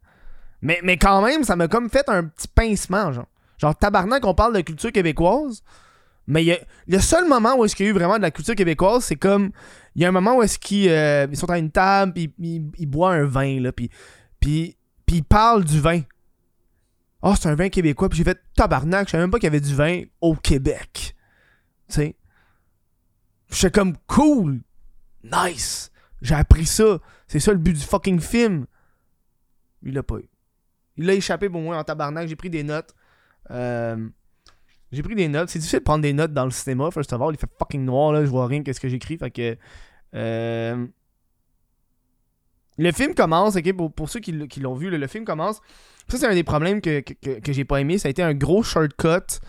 Mais, 0.62 0.80
mais 0.84 0.98
quand 0.98 1.22
même, 1.22 1.44
ça 1.44 1.56
m'a 1.56 1.68
comme 1.68 1.90
fait 1.90 2.08
un 2.08 2.26
petit 2.26 2.48
pincement, 2.48 3.12
genre. 3.12 3.28
Genre, 3.58 3.76
tabarnak, 3.76 4.26
on 4.26 4.34
parle 4.34 4.56
de 4.56 4.62
culture 4.62 4.92
québécoise. 4.92 5.62
Mais 6.26 6.44
y 6.44 6.52
a, 6.52 6.58
le 6.88 7.00
seul 7.00 7.28
moment 7.28 7.56
où 7.58 7.66
est-ce 7.66 7.76
qu'il 7.76 7.86
y 7.86 7.90
a 7.90 7.92
eu 7.92 7.94
vraiment 7.94 8.18
de 8.18 8.22
la 8.22 8.32
culture 8.32 8.56
québécoise, 8.56 9.04
c'est 9.04 9.18
comme. 9.18 9.52
Il 9.96 10.02
y 10.02 10.06
a 10.06 10.08
un 10.08 10.14
moment 10.14 10.38
où 10.38 10.44
est-ce 10.44 10.58
qu'ils 10.58 10.90
euh, 10.90 11.32
sont 11.34 11.50
à 11.50 11.58
une 11.58 11.70
table, 11.70 12.14
puis 12.14 12.34
ils, 12.40 12.86
boivent 12.86 13.22
un 13.22 13.26
vin, 13.26 13.60
là, 13.60 13.72
puis 13.74 13.90
ils 14.42 15.24
parlent 15.24 15.66
du 15.66 15.82
vin. 15.82 16.02
Oh, 17.22 17.34
c'est 17.40 17.50
un 17.50 17.56
vin 17.56 17.70
québécois. 17.70 18.10
Puis 18.10 18.18
j'ai 18.18 18.24
fait 18.24 18.40
tabarnak, 18.56 19.08
je 19.08 19.12
savais 19.12 19.24
même 19.24 19.32
pas 19.32 19.38
qu'il 19.38 19.46
y 19.46 19.48
avait 19.48 19.60
du 19.60 19.76
vin 19.76 20.04
au 20.22 20.36
Québec. 20.36 21.16
Tu 21.88 21.96
sais? 21.96 22.16
J'étais 23.52 23.72
comme 23.72 23.98
cool. 24.08 24.62
Nice. 25.24 25.92
J'ai 26.22 26.36
appris 26.36 26.66
ça. 26.66 27.00
C'est 27.28 27.40
ça 27.40 27.52
le 27.52 27.58
but 27.58 27.74
du 27.74 27.84
fucking 27.84 28.20
film. 28.20 28.66
Il 29.84 29.94
l'a 29.94 30.04
pas 30.04 30.18
eu. 30.18 30.30
Il 30.98 31.06
l'a 31.06 31.14
échappé 31.14 31.50
pour 31.50 31.62
moi 31.62 31.78
en 31.78 31.84
tabarnak. 31.84 32.28
J'ai 32.28 32.36
pris 32.36 32.50
des 32.50 32.64
notes. 32.64 32.94
Euh, 33.50 34.08
j'ai 34.92 35.04
pris 35.04 35.16
des 35.16 35.28
notes. 35.28 35.50
C'est 35.50 35.60
difficile 35.60 35.80
de 35.80 35.84
prendre 35.84 36.02
des 36.02 36.14
notes 36.14 36.34
dans 36.34 36.46
le 36.46 36.52
cinéma. 36.52 36.92
First 36.92 37.14
of 37.14 37.22
all, 37.22 37.34
il 37.34 37.38
fait 37.38 37.50
fucking 37.58 37.84
noir 37.84 38.14
là. 38.14 38.24
Je 38.24 38.30
vois 38.30 38.48
rien 38.48 38.64
qu'est-ce 38.64 38.80
que 38.80 38.90
j'écris. 38.90 39.18
Fait 39.18 39.32
que. 39.32 39.58
Euh, 40.14 40.88
le 42.78 42.92
film 42.92 43.14
commence, 43.14 43.56
ok, 43.56 43.92
pour, 43.92 44.10
ceux 44.10 44.20
qui, 44.20 44.32
l'ont 44.32 44.76
vu, 44.76 44.90
le 44.90 45.08
film 45.08 45.26
commence. 45.26 45.62
Ça, 46.08 46.18
c'est 46.18 46.28
un 46.28 46.34
des 46.34 46.44
problèmes 46.44 46.82
que, 46.82 47.00
que, 47.00 47.54
j'ai 47.54 47.66
pas 47.66 47.80
aimé. 47.80 47.98
Ça 47.98 48.08
a 48.08 48.12
été 48.12 48.22
un 48.22 48.34
gros 48.34 48.64
shortcut. 48.64 49.40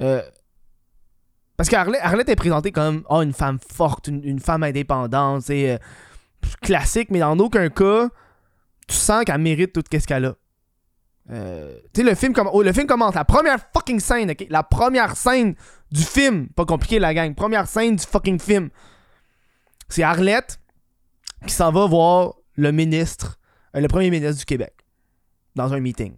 Euh, 0.00 0.22
parce 1.56 1.68
qu'Arlette 1.68 2.28
est 2.28 2.36
présentée 2.36 2.72
comme 2.72 3.04
oh, 3.08 3.22
une 3.22 3.32
femme 3.32 3.58
forte, 3.60 4.08
une, 4.08 4.40
femme 4.40 4.64
indépendante, 4.64 5.42
c'est 5.42 5.70
euh, 5.70 5.78
classique, 6.62 7.10
mais 7.10 7.20
dans 7.20 7.38
aucun 7.38 7.68
cas, 7.68 8.08
tu 8.88 8.96
sens 8.96 9.24
qu'elle 9.24 9.40
mérite 9.40 9.72
tout 9.72 9.82
ce 9.90 10.06
qu'elle 10.06 10.24
a. 10.24 10.34
Euh, 11.30 11.78
tu 11.94 12.00
sais, 12.00 12.06
le 12.06 12.14
film, 12.14 12.34
oh, 12.52 12.62
le 12.62 12.72
film 12.72 12.86
commence. 12.86 13.14
La 13.14 13.24
première 13.24 13.58
fucking 13.72 14.00
scène, 14.00 14.32
ok? 14.32 14.46
La 14.50 14.62
première 14.62 15.16
scène 15.16 15.54
du 15.90 16.02
film. 16.02 16.48
Pas 16.48 16.64
compliqué, 16.64 16.98
la 16.98 17.14
gang. 17.14 17.34
Première 17.34 17.66
scène 17.66 17.96
du 17.96 18.04
fucking 18.04 18.38
film. 18.38 18.68
C'est 19.88 20.02
Arlette 20.02 20.58
qui 21.46 21.54
s'en 21.54 21.70
va 21.70 21.86
voir 21.86 22.34
le 22.56 22.72
ministre, 22.72 23.38
euh, 23.76 23.80
le 23.80 23.88
premier 23.88 24.10
ministre 24.10 24.38
du 24.38 24.44
Québec, 24.44 24.74
dans 25.54 25.72
un 25.72 25.80
meeting. 25.80 26.16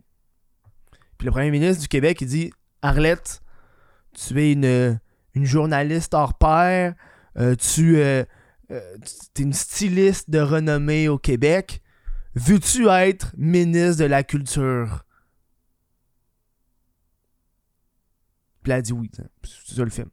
Puis 1.19 1.26
le 1.26 1.31
premier 1.31 1.50
ministre 1.50 1.83
du 1.83 1.88
Québec, 1.88 2.21
il 2.21 2.28
dit 2.28 2.52
Arlette, 2.83 3.40
tu 4.12 4.40
es 4.40 4.52
une, 4.52 5.00
une 5.35 5.45
journaliste 5.45 6.14
hors 6.14 6.35
pair, 6.35 6.95
euh, 7.38 7.55
tu 7.55 7.99
es 8.00 8.26
une 9.38 9.52
styliste 9.52 10.31
de 10.31 10.40
renommée 10.40 11.09
au 11.09 11.19
Québec. 11.19 11.83
Veux-tu 12.35 12.88
être 12.88 13.35
ministre 13.37 14.02
de 14.02 14.09
la 14.09 14.23
Culture? 14.23 15.05
Puis 18.62 18.73
elle 18.73 18.78
a 18.78 18.83
dit 18.83 18.93
oui. 18.93 19.11
C'est 19.45 19.75
ça 19.75 19.85
le 19.85 19.90
film. 19.90 20.11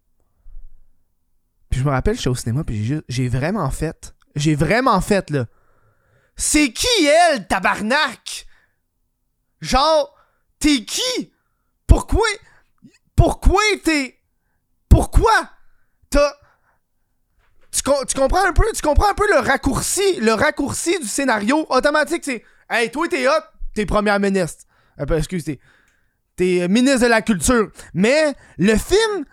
Puis 1.69 1.79
je 1.79 1.85
me 1.85 1.89
rappelle, 1.89 2.15
j'étais 2.15 2.29
au 2.29 2.35
cinéma, 2.35 2.63
puis 2.63 3.01
j'ai 3.09 3.27
vraiment 3.27 3.69
fait. 3.71 4.15
J'ai 4.35 4.53
vraiment 4.55 5.01
fait, 5.01 5.29
là. 5.31 5.47
C'est 6.35 6.71
qui 6.71 7.05
elle, 7.05 7.47
tabarnak? 7.47 8.45
Genre, 9.63 10.13
t'es 10.59 10.83
qui? 10.83 11.33
Pourquoi? 11.87 12.27
Pourquoi 13.15 13.61
t'es? 13.83 14.19
Pourquoi? 14.89 15.49
T'as 16.09 16.33
tu, 17.71 17.81
comprends 18.15 18.45
un 18.45 18.53
peu, 18.53 18.65
tu 18.75 18.81
comprends 18.81 19.09
un 19.09 19.13
peu 19.15 19.27
le 19.33 19.39
raccourci, 19.39 20.19
le 20.19 20.33
raccourci 20.33 20.99
du 20.99 21.07
scénario 21.07 21.65
automatique, 21.69 22.23
c'est 22.23 22.43
Hey, 22.69 22.91
toi 22.91 23.07
t'es 23.07 23.27
hot, 23.27 23.31
t'es 23.73 23.85
première 23.85 24.19
ministre. 24.19 24.65
Euh, 24.99 25.17
excuse, 25.17 25.43
t'es, 25.43 25.59
t'es 26.35 26.67
ministre 26.67 27.01
de 27.01 27.07
la 27.07 27.21
culture. 27.21 27.71
Mais 27.93 28.35
le 28.57 28.75
film, 28.77 29.25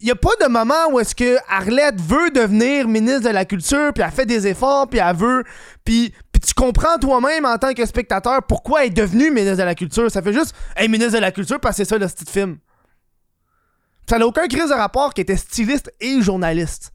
il 0.00 0.10
a 0.10 0.14
pas 0.14 0.34
de 0.40 0.48
moment 0.48 0.90
où 0.90 0.98
est-ce 0.98 1.14
que 1.14 1.36
Arlette 1.48 2.00
veut 2.00 2.30
devenir 2.30 2.88
ministre 2.88 3.28
de 3.28 3.34
la 3.34 3.44
culture, 3.44 3.92
puis 3.92 4.02
elle 4.02 4.10
fait 4.10 4.26
des 4.26 4.46
efforts, 4.46 4.88
puis 4.88 5.00
elle 5.00 5.16
veut, 5.16 5.44
puis, 5.84 6.12
tu 6.42 6.54
comprends 6.54 6.98
toi-même 6.98 7.44
en 7.44 7.56
tant 7.56 7.72
que 7.72 7.86
spectateur 7.86 8.42
pourquoi 8.46 8.82
elle 8.82 8.88
est 8.88 8.94
devenue 8.94 9.30
ministre 9.30 9.58
de 9.58 9.62
la 9.62 9.74
culture? 9.74 10.10
Ça 10.10 10.22
fait 10.22 10.32
juste, 10.32 10.54
hey, 10.76 10.88
ministre 10.88 11.14
de 11.14 11.18
la 11.18 11.32
culture, 11.32 11.60
parce 11.60 11.76
que 11.76 11.84
c'est 11.84 11.88
ça 11.88 11.98
le 11.98 12.08
style 12.08 12.28
film. 12.28 12.58
Ça 14.08 14.18
n'a 14.18 14.26
aucun 14.26 14.48
crise 14.48 14.68
de 14.68 14.74
rapport 14.74 15.14
qui 15.14 15.20
était 15.20 15.36
styliste 15.36 15.92
et 16.00 16.20
journaliste. 16.20 16.92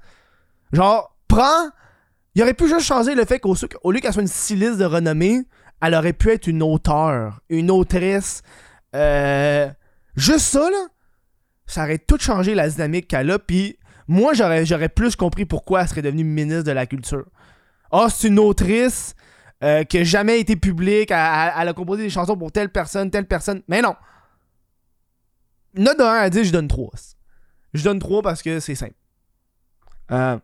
Genre, 0.74 1.16
prends. 1.27 1.70
Il 2.36 2.44
aurait 2.44 2.54
pu 2.54 2.68
juste 2.68 2.86
changer 2.86 3.16
le 3.16 3.25
fait 3.25 3.39
qu'au 3.39 3.56
lieu 3.92 4.00
qu'elle 4.00 4.13
soit 4.13 4.22
une 4.22 4.27
styliste 4.27 4.77
de 4.77 4.86
renommée, 4.86 5.44
elle 5.82 5.96
aurait 5.96 6.13
pu 6.13 6.30
être 6.30 6.48
une 6.48 6.62
auteure, 6.62 7.39
une 7.50 7.72
autrice. 7.72 8.44
Euh, 8.96 9.70
juste 10.16 10.46
ça, 10.46 10.70
là, 10.70 10.88
ça 11.66 11.84
aurait 11.84 11.98
tout 11.98 12.20
changé 12.20 12.54
la 12.54 12.70
dynamique 12.70 13.08
qu'elle 13.08 13.32
a. 13.32 13.39
Puis 13.39 13.80
moi, 14.08 14.34
j'aurais, 14.34 14.66
j'aurais 14.66 14.89
plus 14.89 15.16
compris 15.16 15.46
pourquoi 15.46 15.82
elle 15.82 15.88
serait 15.88 16.01
devenue 16.01 16.24
ministre 16.24 16.63
de 16.63 16.72
la 16.72 16.86
Culture. 16.86 17.25
Ah, 17.92 18.04
oh, 18.06 18.10
c'est 18.10 18.27
une 18.27 18.39
autrice 18.39 19.16
euh, 19.64 19.84
qui 19.84 19.98
n'a 19.98 20.04
jamais 20.04 20.40
été 20.40 20.56
publique. 20.56 21.12
Elle, 21.12 21.18
a 21.68 21.74
composé 21.74 22.04
des 22.04 22.10
chansons 22.10 22.38
pour 22.38 22.52
telle 22.52 22.70
personne, 22.70 23.10
telle 23.10 23.28
personne. 23.28 23.62
Mais 23.68 23.82
non. 23.82 23.96
Note 25.76 25.98
de 25.98 26.04
1 26.04 26.08
à 26.08 26.30
10, 26.30 26.46
je 26.46 26.52
donne 26.52 26.68
3. 26.68 26.92
Je 27.74 27.84
donne 27.84 28.00
3 28.00 28.22
parce 28.22 28.42
que 28.42 28.60
c'est 28.60 28.76
simple. 28.76 28.96
Euh, 30.12 30.38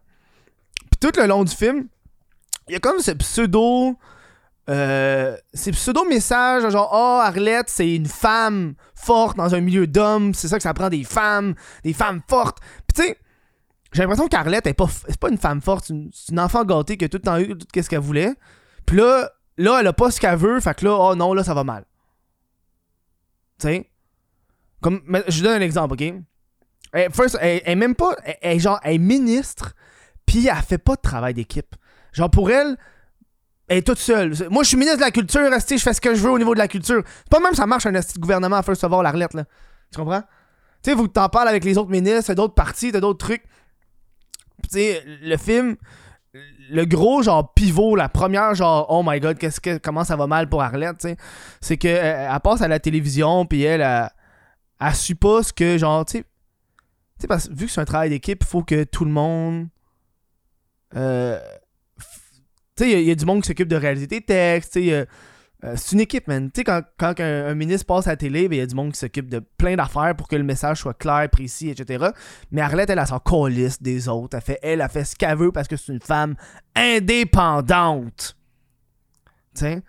tout 0.99 1.11
le 1.17 1.25
long 1.27 1.43
du 1.43 1.53
film, 1.53 1.87
il 2.67 2.73
y 2.73 2.75
a 2.75 2.79
comme 2.79 2.99
ce 2.99 3.11
pseudo. 3.11 3.97
Euh, 4.69 5.35
ces 5.53 5.71
pseudo-messages, 5.71 6.69
genre, 6.71 6.89
oh, 6.93 7.19
Arlette, 7.21 7.69
c'est 7.69 7.95
une 7.95 8.05
femme 8.05 8.75
forte 8.95 9.35
dans 9.35 9.53
un 9.53 9.59
milieu 9.59 9.87
d'hommes, 9.87 10.33
c'est 10.33 10.47
ça 10.47 10.55
que 10.55 10.63
ça 10.63 10.73
prend 10.73 10.89
des 10.89 11.03
femmes, 11.03 11.53
des 11.83 11.91
femmes 11.91 12.21
fortes. 12.29 12.59
Puis 12.87 12.95
tu 12.95 13.01
sais, 13.03 13.17
j'ai 13.91 14.01
l'impression 14.01 14.27
qu'Arlette 14.29 14.65
est 14.67 14.73
pas, 14.73 14.87
pas 15.19 15.29
une 15.29 15.37
femme 15.37 15.61
forte, 15.61 15.85
c'est 15.85 16.31
une, 16.31 16.39
enfant 16.39 16.63
gâtée 16.63 16.95
qui 16.95 17.03
a 17.03 17.09
tout 17.09 17.17
le 17.17 17.23
temps 17.23 17.37
eu 17.37 17.57
tout 17.57 17.67
ce 17.75 17.89
qu'elle 17.89 17.99
voulait. 17.99 18.33
Puis 18.85 18.97
là, 18.97 19.29
là, 19.57 19.77
elle 19.79 19.87
a 19.87 19.93
pas 19.93 20.11
ce 20.11 20.19
qu'elle 20.19 20.37
veut, 20.37 20.59
fait 20.59 20.75
que 20.75 20.85
là, 20.85 20.97
oh 20.97 21.15
non, 21.15 21.33
là, 21.33 21.43
ça 21.43 21.53
va 21.53 21.63
mal. 21.63 21.85
Tu 23.59 23.67
sais? 23.67 23.89
Comme, 24.81 25.01
je 25.27 25.43
donne 25.43 25.61
un 25.61 25.65
exemple, 25.65 25.93
ok? 25.93 26.13
first, 27.11 27.37
elle, 27.41 27.61
est 27.65 27.75
même 27.75 27.95
pas, 27.95 28.15
elle, 28.41 28.59
genre, 28.59 28.79
elle 28.83 28.99
ministre 28.99 29.73
puis 30.25 30.47
elle 30.47 30.55
fait 30.63 30.77
pas 30.77 30.95
de 30.95 31.01
travail 31.01 31.33
d'équipe. 31.33 31.75
Genre 32.11 32.29
pour 32.29 32.51
elle, 32.51 32.77
elle 33.67 33.79
est 33.79 33.81
toute 33.81 33.97
seule. 33.97 34.33
Moi, 34.49 34.63
je 34.63 34.69
suis 34.69 34.77
ministre 34.77 34.99
de 34.99 35.03
la 35.03 35.11
culture, 35.11 35.41
je 35.43 35.77
fais 35.77 35.93
ce 35.93 36.01
que 36.01 36.13
je 36.13 36.21
veux 36.21 36.31
au 36.31 36.37
niveau 36.37 36.53
de 36.53 36.59
la 36.59 36.67
culture. 36.67 37.01
C'est 37.05 37.29
pas 37.29 37.39
même 37.39 37.55
ça 37.55 37.65
marche 37.65 37.85
un 37.85 37.91
de 37.91 38.01
gouvernement 38.19 38.57
à 38.57 38.63
faire 38.63 38.77
savoir 38.77 39.01
l'arlette, 39.03 39.33
là. 39.33 39.45
Tu 39.91 39.99
comprends? 39.99 40.21
Tu 40.83 40.91
sais, 40.91 40.95
vous 40.95 41.07
t'en 41.07 41.29
parles 41.29 41.47
avec 41.47 41.63
les 41.63 41.77
autres 41.77 41.89
ministres, 41.89 42.33
d'autres 42.33 42.53
partis, 42.53 42.91
d'autres 42.91 43.25
trucs. 43.25 43.43
Tu 44.63 44.69
sais, 44.69 45.03
le 45.05 45.37
film, 45.37 45.75
le 46.69 46.85
gros 46.85 47.21
genre 47.21 47.53
pivot, 47.53 47.95
la 47.95 48.09
première 48.09 48.55
genre 48.55 48.87
oh 48.89 49.03
my 49.05 49.19
god, 49.19 49.37
qu'est-ce 49.37 49.61
que 49.61 49.77
comment 49.77 50.03
ça 50.03 50.15
va 50.15 50.27
mal 50.27 50.49
pour 50.49 50.61
Arlette, 50.61 51.07
c'est 51.61 51.77
que 51.77 51.87
euh, 51.87 52.29
elle, 52.33 52.39
passe 52.39 52.61
à 52.61 52.67
la 52.67 52.79
télévision 52.79 53.45
puis 53.45 53.63
elle, 53.63 53.81
elle, 53.81 54.09
elle, 54.79 54.95
suppose 54.95 55.51
que 55.51 55.77
genre 55.77 56.05
tu 56.05 56.23
sais, 57.19 57.27
parce 57.27 57.47
vu 57.49 57.67
que 57.67 57.71
c'est 57.71 57.81
un 57.81 57.85
travail 57.85 58.09
d'équipe, 58.09 58.39
il 58.41 58.47
faut 58.47 58.63
que 58.63 58.83
tout 58.83 59.05
le 59.05 59.11
monde 59.11 59.67
euh, 60.95 61.39
tu 62.75 62.85
sais, 62.85 63.01
il 63.01 63.07
y, 63.07 63.11
a 63.11 63.15
du 63.15 63.25
monde 63.25 63.41
qui 63.41 63.47
s'occupe 63.47 63.67
de 63.67 63.75
réaliser 63.75 64.07
tes 64.07 64.21
textes, 64.21 64.73
tu 64.73 64.89
sais. 64.89 65.07
Euh, 65.63 65.73
c'est 65.77 65.93
une 65.93 66.01
équipe, 66.01 66.27
man. 66.27 66.51
Tu 66.51 66.59
sais, 66.59 66.63
quand, 66.63 66.81
quand 66.97 67.13
un, 67.19 67.55
ministre 67.55 67.85
passe 67.85 68.07
à 68.07 68.11
la 68.11 68.17
télé, 68.17 68.49
ben, 68.49 68.57
il 68.57 68.59
y 68.59 68.61
a 68.61 68.65
du 68.65 68.75
monde 68.75 68.91
qui 68.91 68.99
s'occupe 68.99 69.29
de 69.29 69.39
plein 69.39 69.75
d'affaires 69.75 70.13
pour 70.15 70.27
que 70.27 70.35
le 70.35 70.43
message 70.43 70.79
soit 70.79 70.93
clair, 70.93 71.29
précis, 71.29 71.69
etc. 71.69 72.07
Mais 72.51 72.61
Arlette, 72.61 72.89
elle 72.89 72.99
a 72.99 73.05
son 73.05 73.19
coalice 73.19 73.81
des 73.81 74.09
autres. 74.09 74.35
Elle, 74.35 74.43
fait, 74.43 74.59
elle 74.61 74.81
a 74.81 74.89
fait 74.89 75.05
ce 75.05 75.15
qu'elle 75.15 75.37
veut 75.37 75.51
parce 75.51 75.67
que 75.67 75.77
c'est 75.77 75.93
une 75.93 76.01
femme 76.01 76.35
indépendante. 76.75 78.35
Tu 79.55 79.61
sais? 79.61 79.81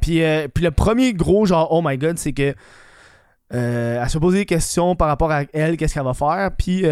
Puis, 0.00 0.22
euh, 0.22 0.48
puis 0.48 0.64
le 0.64 0.70
premier 0.70 1.14
gros, 1.14 1.46
genre, 1.46 1.68
oh 1.70 1.80
my 1.84 1.96
god, 1.96 2.18
c'est 2.18 2.32
que. 2.32 2.54
elle 3.50 4.08
se 4.08 4.18
pose 4.18 4.34
des 4.34 4.46
questions 4.46 4.96
par 4.96 5.08
rapport 5.08 5.30
à 5.30 5.42
elle, 5.52 5.76
qu'est-ce 5.76 5.94
qu'elle 5.94 6.04
va 6.04 6.14
faire. 6.14 6.50
Puis. 6.56 6.84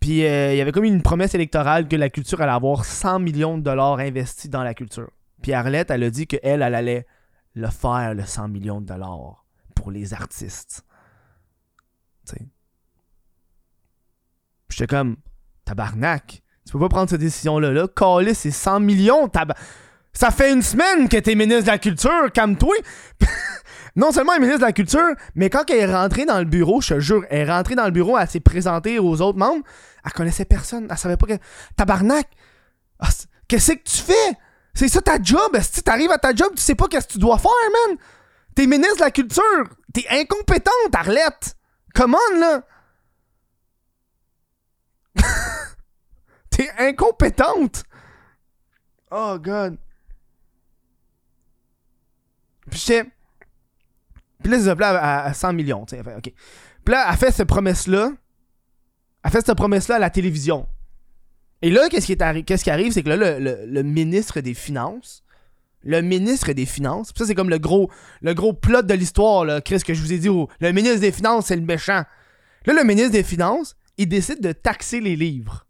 Puis 0.00 0.24
euh, 0.24 0.54
il 0.54 0.56
y 0.56 0.60
avait 0.62 0.72
comme 0.72 0.84
une 0.84 1.02
promesse 1.02 1.34
électorale 1.34 1.86
que 1.86 1.94
la 1.94 2.08
culture 2.08 2.40
allait 2.40 2.52
avoir 2.52 2.86
100 2.86 3.20
millions 3.20 3.58
de 3.58 3.62
dollars 3.62 3.98
investis 3.98 4.50
dans 4.50 4.62
la 4.62 4.72
culture. 4.72 5.10
Puis 5.42 5.52
Arlette, 5.52 5.90
elle 5.90 6.04
a 6.04 6.10
dit 6.10 6.26
qu'elle, 6.26 6.62
elle 6.62 6.74
allait 6.74 7.06
le 7.54 7.68
faire, 7.68 8.14
le 8.14 8.24
100 8.24 8.48
millions 8.48 8.80
de 8.80 8.86
dollars, 8.86 9.44
pour 9.74 9.90
les 9.90 10.14
artistes. 10.14 10.84
Tu 12.26 12.36
sais. 12.36 12.48
J'étais 14.68 14.86
comme, 14.86 15.16
tabarnak, 15.64 16.42
tu 16.64 16.72
peux 16.72 16.78
pas 16.78 16.88
prendre 16.88 17.10
cette 17.10 17.20
décision-là. 17.20 17.72
Là. 17.72 17.88
Callis, 17.88 18.34
c'est 18.34 18.50
100 18.50 18.80
millions, 18.80 19.28
Ça 20.12 20.30
fait 20.30 20.52
une 20.52 20.62
semaine 20.62 21.08
que 21.08 21.16
t'es 21.16 21.34
ministre 21.34 21.64
de 21.64 21.70
la 21.70 21.78
Culture, 21.78 22.30
calme-toi. 22.32 22.74
non 23.96 24.12
seulement 24.12 24.32
elle 24.34 24.38
est 24.38 24.46
ministre 24.46 24.60
de 24.60 24.66
la 24.66 24.72
Culture, 24.72 25.14
mais 25.34 25.50
quand 25.50 25.68
elle 25.70 25.90
est 25.90 25.94
rentrée 25.94 26.26
dans 26.26 26.38
le 26.38 26.44
bureau, 26.44 26.80
je 26.80 26.94
te 26.94 27.00
jure, 27.00 27.24
elle 27.30 27.48
est 27.48 27.52
rentrée 27.52 27.74
dans 27.74 27.86
le 27.86 27.90
bureau, 27.90 28.16
elle 28.18 28.28
s'est 28.28 28.40
présentée 28.40 28.98
aux 28.98 29.20
autres 29.20 29.38
membres, 29.38 29.64
elle 30.04 30.12
connaissait 30.12 30.44
personne, 30.44 30.86
elle 30.88 30.96
savait 30.96 31.16
pas 31.16 31.26
que. 31.26 31.38
Tabarnak! 31.76 32.28
Ah, 33.00 33.08
qu'est-ce 33.48 33.72
que 33.72 33.82
tu 33.82 33.96
fais? 33.96 34.38
C'est 34.74 34.88
ça 34.88 35.00
ta 35.00 35.20
job, 35.20 35.58
si 35.60 35.82
t'arrives 35.82 36.10
à 36.10 36.18
ta 36.18 36.34
job, 36.34 36.52
tu 36.54 36.62
sais 36.62 36.74
pas 36.74 36.88
qu'est-ce 36.88 37.08
que 37.08 37.12
tu 37.14 37.18
dois 37.18 37.38
faire, 37.38 37.50
man! 37.88 37.98
T'es 38.54 38.66
ministre 38.66 38.96
de 38.96 39.02
la 39.02 39.10
Culture! 39.10 39.68
T'es 39.92 40.06
incompétente, 40.10 40.94
Arlette! 40.94 41.56
Come 41.94 42.14
on, 42.14 42.38
là! 42.38 42.62
T'es 46.50 46.70
incompétente! 46.78 47.84
Oh, 49.10 49.38
God. 49.40 49.76
Puis 52.70 52.80
Puis 54.42 54.52
là, 54.52 54.58
c'est 54.58 54.64
ça, 54.64 54.76
puis 54.76 54.82
là, 54.82 55.00
à, 55.00 55.24
à 55.24 55.34
100 55.34 55.52
millions, 55.52 55.84
tu 55.84 55.96
sais. 55.96 56.02
fait, 56.02 56.14
OK. 56.14 56.32
Puis 56.84 56.94
là, 56.94 57.08
elle 57.10 57.16
fait 57.16 57.32
cette 57.32 57.48
promesse-là. 57.48 58.12
Elle 59.24 59.30
fait 59.30 59.44
cette 59.44 59.56
promesse-là 59.56 59.96
à 59.96 59.98
la 59.98 60.10
télévision. 60.10 60.66
Et 61.62 61.70
là, 61.70 61.88
qu'est-ce 61.88 62.06
qui, 62.06 62.44
qu'est-ce 62.44 62.64
qui 62.64 62.70
arrive, 62.70 62.92
c'est 62.92 63.02
que 63.02 63.10
là, 63.10 63.38
le, 63.38 63.82
ministre 63.82 64.40
des 64.40 64.54
Finances, 64.54 65.22
le 65.82 66.00
ministre 66.00 66.52
des 66.52 66.66
Finances, 66.66 67.12
ça, 67.14 67.26
c'est 67.26 67.34
comme 67.34 67.50
le 67.50 67.58
gros, 67.58 67.90
le 68.22 68.32
gros 68.34 68.52
plot 68.52 68.82
de 68.82 68.94
l'histoire, 68.94 69.44
là, 69.44 69.60
Chris, 69.60 69.80
que 69.80 69.92
je 69.92 70.00
vous 70.00 70.12
ai 70.12 70.18
dit, 70.18 70.28
le 70.28 70.72
ministre 70.72 71.00
des 71.00 71.12
Finances, 71.12 71.46
c'est 71.46 71.56
le 71.56 71.62
méchant. 71.62 72.04
Là, 72.66 72.72
le 72.74 72.84
ministre 72.84 73.12
des 73.12 73.22
Finances, 73.22 73.76
il 73.98 74.08
décide 74.08 74.40
de 74.40 74.52
taxer 74.52 75.00
les 75.00 75.16
livres. 75.16 75.66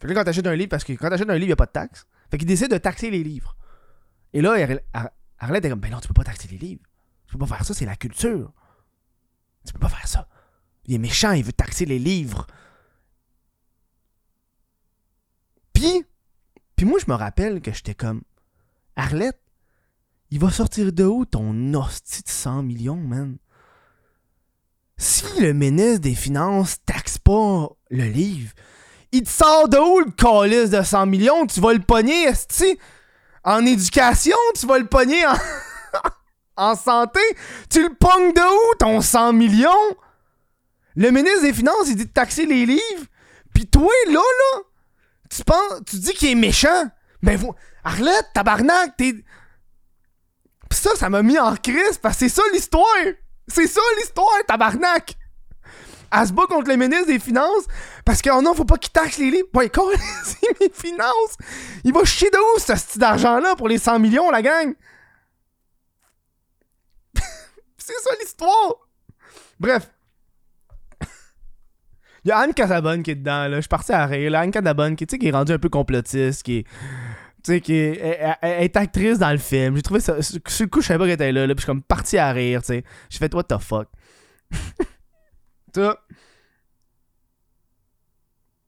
Fait 0.00 0.08
que 0.08 0.12
là, 0.12 0.20
quand 0.20 0.24
t'achètes 0.24 0.46
un 0.46 0.54
livre, 0.54 0.68
parce 0.68 0.84
que 0.84 0.92
quand 0.92 1.08
t'achètes 1.08 1.30
un 1.30 1.34
livre, 1.34 1.44
il 1.44 1.48
n'y 1.48 1.52
a 1.52 1.56
pas 1.56 1.66
de 1.66 1.72
taxe. 1.72 2.06
Fait 2.30 2.36
qu'il 2.36 2.46
décide 2.46 2.70
de 2.70 2.78
taxer 2.78 3.10
les 3.10 3.22
livres. 3.24 3.56
Et 4.34 4.42
là, 4.42 4.52
Arle- 4.52 4.82
Ar- 4.92 5.10
Arlette 5.38 5.64
est 5.64 5.70
comme, 5.70 5.80
ben 5.80 5.90
non, 5.90 6.00
tu 6.00 6.08
peux 6.08 6.14
pas 6.14 6.24
taxer 6.24 6.48
les 6.48 6.58
livres. 6.58 6.82
Tu 7.26 7.32
peux 7.32 7.38
pas 7.46 7.56
faire 7.56 7.64
ça, 7.64 7.72
c'est 7.72 7.86
la 7.86 7.96
culture. 7.96 8.52
Tu 9.66 9.72
peux 9.72 9.78
pas 9.78 9.88
faire 9.88 10.06
ça. 10.06 10.28
Il 10.86 10.94
est 10.94 10.98
méchant, 10.98 11.32
il 11.32 11.44
veut 11.44 11.52
taxer 11.52 11.86
les 11.86 11.98
livres. 11.98 12.46
Puis, 16.76 16.86
moi, 16.86 16.98
je 16.98 17.10
me 17.10 17.16
rappelle 17.16 17.60
que 17.60 17.72
j'étais 17.72 17.94
comme, 17.94 18.22
Arlette, 18.96 19.40
il 20.30 20.40
va 20.40 20.50
sortir 20.50 20.92
de 20.92 21.04
où 21.04 21.24
ton 21.24 21.74
hostie 21.74 22.22
de 22.22 22.28
100 22.28 22.62
millions, 22.62 22.96
man? 22.96 23.38
Si 24.96 25.40
le 25.40 25.52
ministre 25.52 26.00
des 26.00 26.14
Finances 26.14 26.76
taxe 26.84 27.18
pas 27.18 27.68
le 27.90 28.04
livre, 28.04 28.52
il 29.12 29.22
te 29.22 29.28
sort 29.28 29.68
de 29.68 29.78
où 29.78 30.00
le 30.00 30.10
calice 30.10 30.70
de 30.70 30.82
100 30.82 31.06
millions? 31.06 31.46
Tu 31.46 31.60
vas 31.60 31.72
le 31.72 31.80
pogner, 31.80 32.24
esti? 32.24 32.78
En 33.44 33.64
éducation, 33.64 34.36
tu 34.58 34.66
vas 34.66 34.78
le 34.78 34.86
pogner 34.86 35.24
en... 35.26 35.36
en 36.56 36.74
santé? 36.74 37.20
Tu 37.68 37.82
le 37.82 37.94
pognes 37.94 38.32
de 38.32 38.40
où 38.40 38.74
ton 38.76 39.00
100 39.00 39.32
millions? 39.34 39.70
Le 40.96 41.10
ministre 41.10 41.42
des 41.42 41.52
Finances, 41.52 41.88
il 41.88 41.96
dit 41.96 42.06
de 42.06 42.12
taxer 42.12 42.46
les 42.46 42.66
livres? 42.66 43.06
Puis 43.52 43.66
toi, 43.66 43.92
là, 44.08 44.14
là, 44.14 44.62
tu 45.36 45.44
penses, 45.44 45.80
tu 45.86 45.96
dis 45.96 46.12
qu'il 46.12 46.30
est 46.30 46.34
méchant? 46.34 46.90
Ben, 47.22 47.36
vous, 47.36 47.54
Arlette, 47.84 48.30
tabarnak, 48.34 48.96
t'es. 48.96 49.14
Pis 50.70 50.76
ça, 50.76 50.94
ça 50.96 51.10
m'a 51.10 51.22
mis 51.22 51.38
en 51.38 51.54
crise 51.56 51.98
parce 52.00 52.18
que 52.18 52.28
c'est 52.28 52.34
ça 52.34 52.42
l'histoire. 52.52 52.86
C'est 53.48 53.66
ça 53.66 53.80
l'histoire, 53.98 54.44
tabarnak. 54.46 55.16
Elle 56.12 56.28
se 56.28 56.32
bat 56.32 56.46
contre 56.46 56.68
le 56.68 56.76
ministre 56.76 57.06
des 57.06 57.18
Finances 57.18 57.64
parce 58.04 58.22
que, 58.22 58.30
oh 58.30 58.40
non, 58.40 58.54
faut 58.54 58.64
pas 58.64 58.78
qu'il 58.78 58.92
taxe 58.92 59.18
les 59.18 59.30
livres. 59.30 59.48
Ouais, 59.54 59.68
quoi, 59.74 59.92
c'est 60.24 60.60
mes 60.60 60.70
finances. 60.70 61.36
Il 61.82 61.92
va 61.92 62.04
chier 62.04 62.30
de 62.30 62.38
où, 62.38 62.58
ce 62.60 62.76
style 62.76 63.00
d'argent-là, 63.00 63.56
pour 63.56 63.68
les 63.68 63.78
100 63.78 63.98
millions, 63.98 64.30
la 64.30 64.42
gang? 64.42 64.74
c'est 67.78 68.00
ça 68.00 68.10
l'histoire. 68.20 68.76
Bref. 69.58 69.90
Il 72.24 72.28
y 72.28 72.32
a 72.32 72.38
Anne 72.38 72.54
Casabonne 72.54 73.02
qui 73.02 73.10
est 73.10 73.16
dedans, 73.16 73.48
là. 73.48 73.56
Je 73.56 73.60
suis 73.62 73.68
parti 73.68 73.92
à 73.92 74.06
rire. 74.06 74.30
là. 74.30 74.40
Anne 74.40 74.50
Casabonne, 74.50 74.96
qui, 74.96 75.06
qui 75.06 75.26
est 75.28 75.30
rendue 75.30 75.52
un 75.52 75.58
peu 75.58 75.68
complotiste, 75.68 76.42
qui 76.42 76.58
est. 76.58 76.62
Tu 77.42 77.52
sais, 77.52 77.60
qui 77.60 77.74
est, 77.74 77.98
elle- 78.40 78.62
est 78.64 78.76
actrice 78.76 79.18
dans 79.18 79.30
le 79.30 79.36
film. 79.38 79.76
J'ai 79.76 79.82
trouvé 79.82 80.00
ça. 80.00 80.22
Sur 80.22 80.40
le 80.64 80.66
coup, 80.68 80.80
je 80.80 80.86
savais 80.86 80.98
pas 80.98 81.04
qu'elle 81.04 81.14
était 81.14 81.32
là, 81.32 81.46
là. 81.46 81.54
Puis 81.54 81.60
je 81.60 81.64
suis 81.64 81.66
comme 81.66 81.82
parti 81.82 82.16
à 82.16 82.32
rire, 82.32 82.62
tu 82.62 82.68
sais. 82.68 82.84
J'ai 83.10 83.18
fait, 83.18 83.34
what 83.34 83.44
the 83.44 83.58
fuck? 83.58 83.88
T'as. 85.72 85.96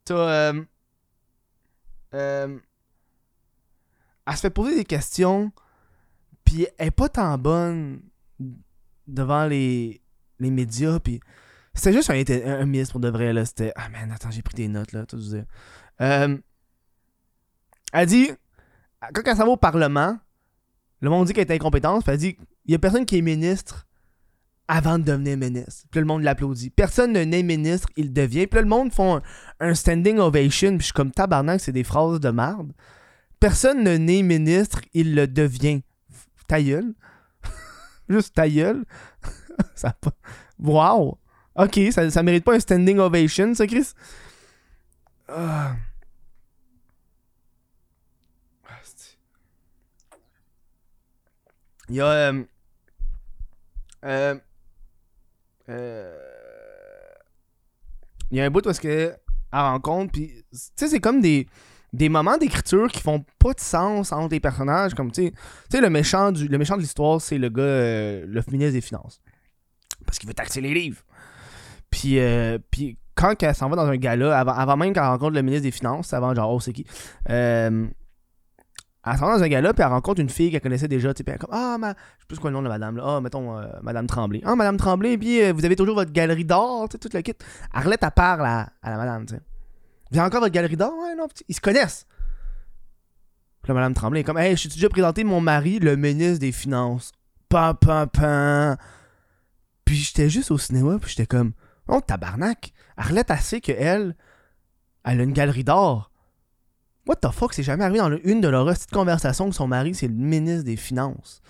T'as. 0.05 0.15
Euh, 0.15 0.63
euh, 2.15 2.59
elle 4.27 4.35
se 4.37 4.41
fait 4.41 4.51
poser 4.51 4.75
des 4.77 4.85
questions. 4.85 5.51
Puis 6.45 6.67
elle 6.79 6.89
est 6.89 6.91
pas 6.91 7.09
tant 7.09 7.37
bonne 7.39 8.01
devant 9.07 9.47
les, 9.47 10.01
les 10.39 10.51
médias. 10.51 10.99
Puis 11.01 11.21
c'était 11.77 11.93
juste 11.93 12.11
un, 12.11 12.15
un, 12.17 12.61
un 12.61 12.67
ministre 12.67 12.93
pour 12.93 13.01
de 13.01 13.09
vrai, 13.09 13.33
là. 13.33 13.45
C'était. 13.45 13.73
Ah, 13.77 13.89
man, 13.89 14.11
attends, 14.11 14.31
j'ai 14.31 14.43
pris 14.43 14.55
des 14.55 14.69
notes, 14.69 14.93
là. 14.93 15.07
Tout 15.07 15.19
dire. 15.19 15.45
Euh, 16.01 16.37
elle 17.93 18.07
dit. 18.07 18.31
Quand 19.15 19.23
elle 19.25 19.37
s'en 19.37 19.45
va 19.45 19.51
au 19.51 19.57
Parlement, 19.57 20.19
le 21.01 21.11
monde 21.11 21.27
dit 21.27 21.33
qu'elle 21.33 21.51
est 21.51 21.55
incompétente. 21.55 22.03
Puis 22.03 22.13
elle 22.13 22.19
dit 22.19 22.37
il 22.65 22.73
y 22.73 22.75
a 22.75 22.79
personne 22.79 23.07
qui 23.07 23.19
est 23.19 23.23
ministre 23.23 23.87
avant 24.69 24.99
de 24.99 25.05
devenir 25.05 25.37
ministre. 25.37 25.85
Puis 25.91 26.01
le 26.01 26.07
monde 26.07 26.23
l'applaudit. 26.23 26.71
Personne 26.71 27.13
ne 27.13 27.23
naît 27.23 27.43
ministre, 27.43 27.89
il 27.97 28.13
devient. 28.13 28.47
Puis 28.47 28.61
le 28.61 28.67
monde 28.67 28.93
font 28.93 29.21
un, 29.61 29.75
standing 29.75 30.19
ovation. 30.19 30.71
Puis 30.71 30.81
je 30.81 30.85
suis 30.85 30.93
comme 30.93 31.13
tabarnak, 31.13 31.61
c'est 31.61 31.73
des 31.73 31.85
phrases 31.85 32.21
de 32.21 32.31
merde. 32.31 32.73
Personne 33.39 33.85
ne 33.85 33.97
naît 33.97 34.23
ministre, 34.23 34.81
il 34.93 35.15
le 35.15 35.29
devient. 35.29 35.83
Ta 36.49 36.61
gueule. 36.61 36.95
Juste 38.09 38.35
ta 38.35 38.49
gueule. 38.49 38.85
ça 39.75 39.93
pas. 39.93 40.13
Wow. 40.59 41.19
Ok, 41.59 41.81
ça, 41.91 42.11
ça 42.11 42.23
mérite 42.23 42.45
pas 42.45 42.55
un 42.55 42.61
standing 42.61 42.99
ovation, 42.99 43.55
ça, 43.55 43.67
Chris? 43.67 43.93
Ah. 45.29 45.77
Ah, 48.69 48.81
Il 51.89 51.95
y 51.97 52.01
a. 52.01 52.07
euh, 52.07 52.45
euh, 54.05 54.35
euh, 55.69 56.19
y 58.31 58.41
a 58.41 58.45
un 58.45 58.51
bout 58.51 58.67
où 58.67 58.71
est-ce 58.71 59.15
rencontre, 59.53 60.13
puis 60.13 60.45
tu 60.51 60.59
sais, 60.77 60.89
c'est 60.89 61.01
comme 61.01 61.21
des, 61.21 61.47
des 61.93 62.09
moments 62.09 62.37
d'écriture 62.37 62.89
qui 62.89 63.01
font 63.01 63.25
pas 63.39 63.55
de 63.55 63.61
sens 63.61 64.13
entre 64.13 64.35
les 64.35 64.41
personnages, 64.41 64.95
comme 64.95 65.11
tu 65.13 65.33
sais, 65.71 65.81
le 65.81 65.89
méchant 65.89 66.33
du, 66.33 66.49
le 66.49 66.59
méchant 66.59 66.77
de 66.77 66.83
l'histoire, 66.83 67.21
c'est 67.21 67.39
le 67.39 67.49
gars, 67.49 67.63
le 68.27 68.43
ministre 68.49 68.73
des 68.73 68.81
Finances, 68.81 69.21
parce 70.05 70.19
qu'il 70.19 70.29
veut 70.29 70.35
taxer 70.35 70.61
les 70.61 70.75
livres. 70.75 71.03
Puis, 72.07 72.21
euh, 72.21 72.59
puis 72.71 72.97
quand 73.17 73.43
elle 73.43 73.53
s'en 73.53 73.69
va 73.69 73.75
dans 73.75 73.87
un 73.87 73.97
gala, 73.97 74.39
avant, 74.39 74.53
avant 74.53 74.77
même 74.77 74.93
qu'elle 74.93 75.03
rencontre 75.03 75.35
le 75.35 75.43
ministre 75.43 75.65
des 75.65 75.73
Finances, 75.73 76.13
avant 76.13 76.33
genre, 76.37 76.53
oh, 76.53 76.61
c'est 76.61 76.73
qui, 76.73 76.87
euh, 77.31 77.85
elle 79.05 79.17
s'en 79.19 79.27
va 79.27 79.39
dans 79.39 79.43
un 79.43 79.49
gala, 79.49 79.75
puis 79.75 79.83
elle 79.83 79.91
rencontre 79.91 80.21
une 80.21 80.29
fille 80.29 80.53
qu'elle 80.53 80.61
connaissait 80.61 80.87
déjà, 80.87 81.13
puis 81.13 81.25
elle 81.27 81.35
est 81.35 81.39
comme, 81.39 81.51
ah, 81.53 81.79
ma... 81.81 81.89
je 81.89 81.95
sais 81.95 82.27
plus 82.29 82.39
quoi 82.39 82.51
le 82.51 82.55
nom 82.55 82.63
de 82.63 82.69
madame, 82.69 82.97
là, 82.97 83.17
ah, 83.17 83.21
mettons, 83.21 83.59
euh, 83.59 83.67
madame 83.83 84.07
Tremblay. 84.07 84.41
Ah, 84.45 84.55
madame 84.55 84.77
Tremblay, 84.77 85.19
puis 85.19 85.51
vous 85.51 85.65
avez 85.65 85.75
toujours 85.75 85.97
votre 85.97 86.13
galerie 86.13 86.45
d'or, 86.45 86.89
tu 86.89 86.93
sais, 86.93 86.99
tout 86.99 87.09
le 87.13 87.23
kit. 87.23 87.35
Arlette, 87.73 88.05
elle 88.05 88.11
parle 88.13 88.47
à, 88.47 88.69
à 88.83 88.91
la 88.91 88.97
madame, 88.99 89.27
tu 89.27 89.35
sais. 89.35 89.41
Vous 90.13 90.19
avez 90.19 90.29
encore 90.29 90.43
votre 90.43 90.55
galerie 90.55 90.77
d'or? 90.77 90.93
Ouais, 90.97 91.17
non, 91.17 91.27
ils 91.49 91.57
se 91.57 91.61
connaissent. 91.61 92.07
Puis 93.63 93.71
là, 93.71 93.75
madame 93.75 93.95
Tremblay 93.95 94.21
est 94.21 94.25
comme, 94.25 94.39
hey, 94.39 94.53
je 94.53 94.61
suis 94.61 94.69
déjà 94.69 94.89
présenté 94.89 95.25
mon 95.25 95.41
mari, 95.41 95.81
le 95.81 95.97
ministre 95.97 96.39
des 96.39 96.53
Finances. 96.53 97.11
Pam, 97.49 97.75
pam, 97.75 98.09
pam. 98.09 98.77
Puis 99.85 99.97
j'étais 99.97 100.31
juste 100.31 100.53
au 100.53 100.59
cinéma, 100.59 100.99
puis 101.01 101.11
j'étais 101.11 101.27
comme, 101.27 101.53
oh, 101.89 102.01
tabarnak. 102.01 102.73
Arlette, 102.97 103.31
elle 103.31 103.41
sait 103.41 103.61
qu'elle, 103.61 104.17
elle 105.05 105.21
a 105.21 105.23
une 105.23 105.33
galerie 105.33 105.65
d'or. 105.65 106.11
What 107.07 107.17
the 107.17 107.31
fuck, 107.31 107.53
c'est 107.53 107.63
jamais 107.63 107.85
arrivé 107.85 107.99
dans 107.99 108.17
une 108.25 108.41
de 108.41 108.49
leurs 108.49 108.67
petites 108.67 108.91
conversations 108.91 109.49
que 109.49 109.55
son 109.55 109.69
mari, 109.69 109.95
c'est 109.95 110.09
le 110.09 110.15
ministre 110.15 110.65
des 110.65 110.77
Finances. 110.77 111.41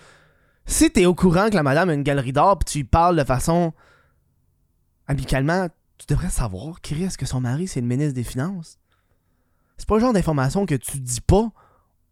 Si 0.65 0.91
t'es 0.91 1.05
au 1.05 1.15
courant 1.15 1.49
que 1.49 1.55
la 1.55 1.63
madame 1.63 1.89
a 1.89 1.93
une 1.93 2.03
galerie 2.03 2.33
d'or, 2.33 2.59
puis 2.59 2.71
tu 2.71 2.77
lui 2.79 2.83
parles 2.83 3.15
de 3.15 3.23
façon 3.23 3.73
amicalement, 5.07 5.67
tu 5.97 6.05
devrais 6.07 6.29
savoir, 6.29 6.81
Chris, 6.81 7.09
que 7.17 7.25
son 7.25 7.41
mari, 7.41 7.67
c'est 7.67 7.81
le 7.81 7.87
ministre 7.87 8.13
des 8.13 8.23
Finances. 8.23 8.77
C'est 9.77 9.87
pas 9.87 9.95
le 9.95 10.01
genre 10.01 10.13
d'information 10.13 10.65
que 10.65 10.75
tu 10.75 10.99
dis 10.99 11.21
pas 11.21 11.49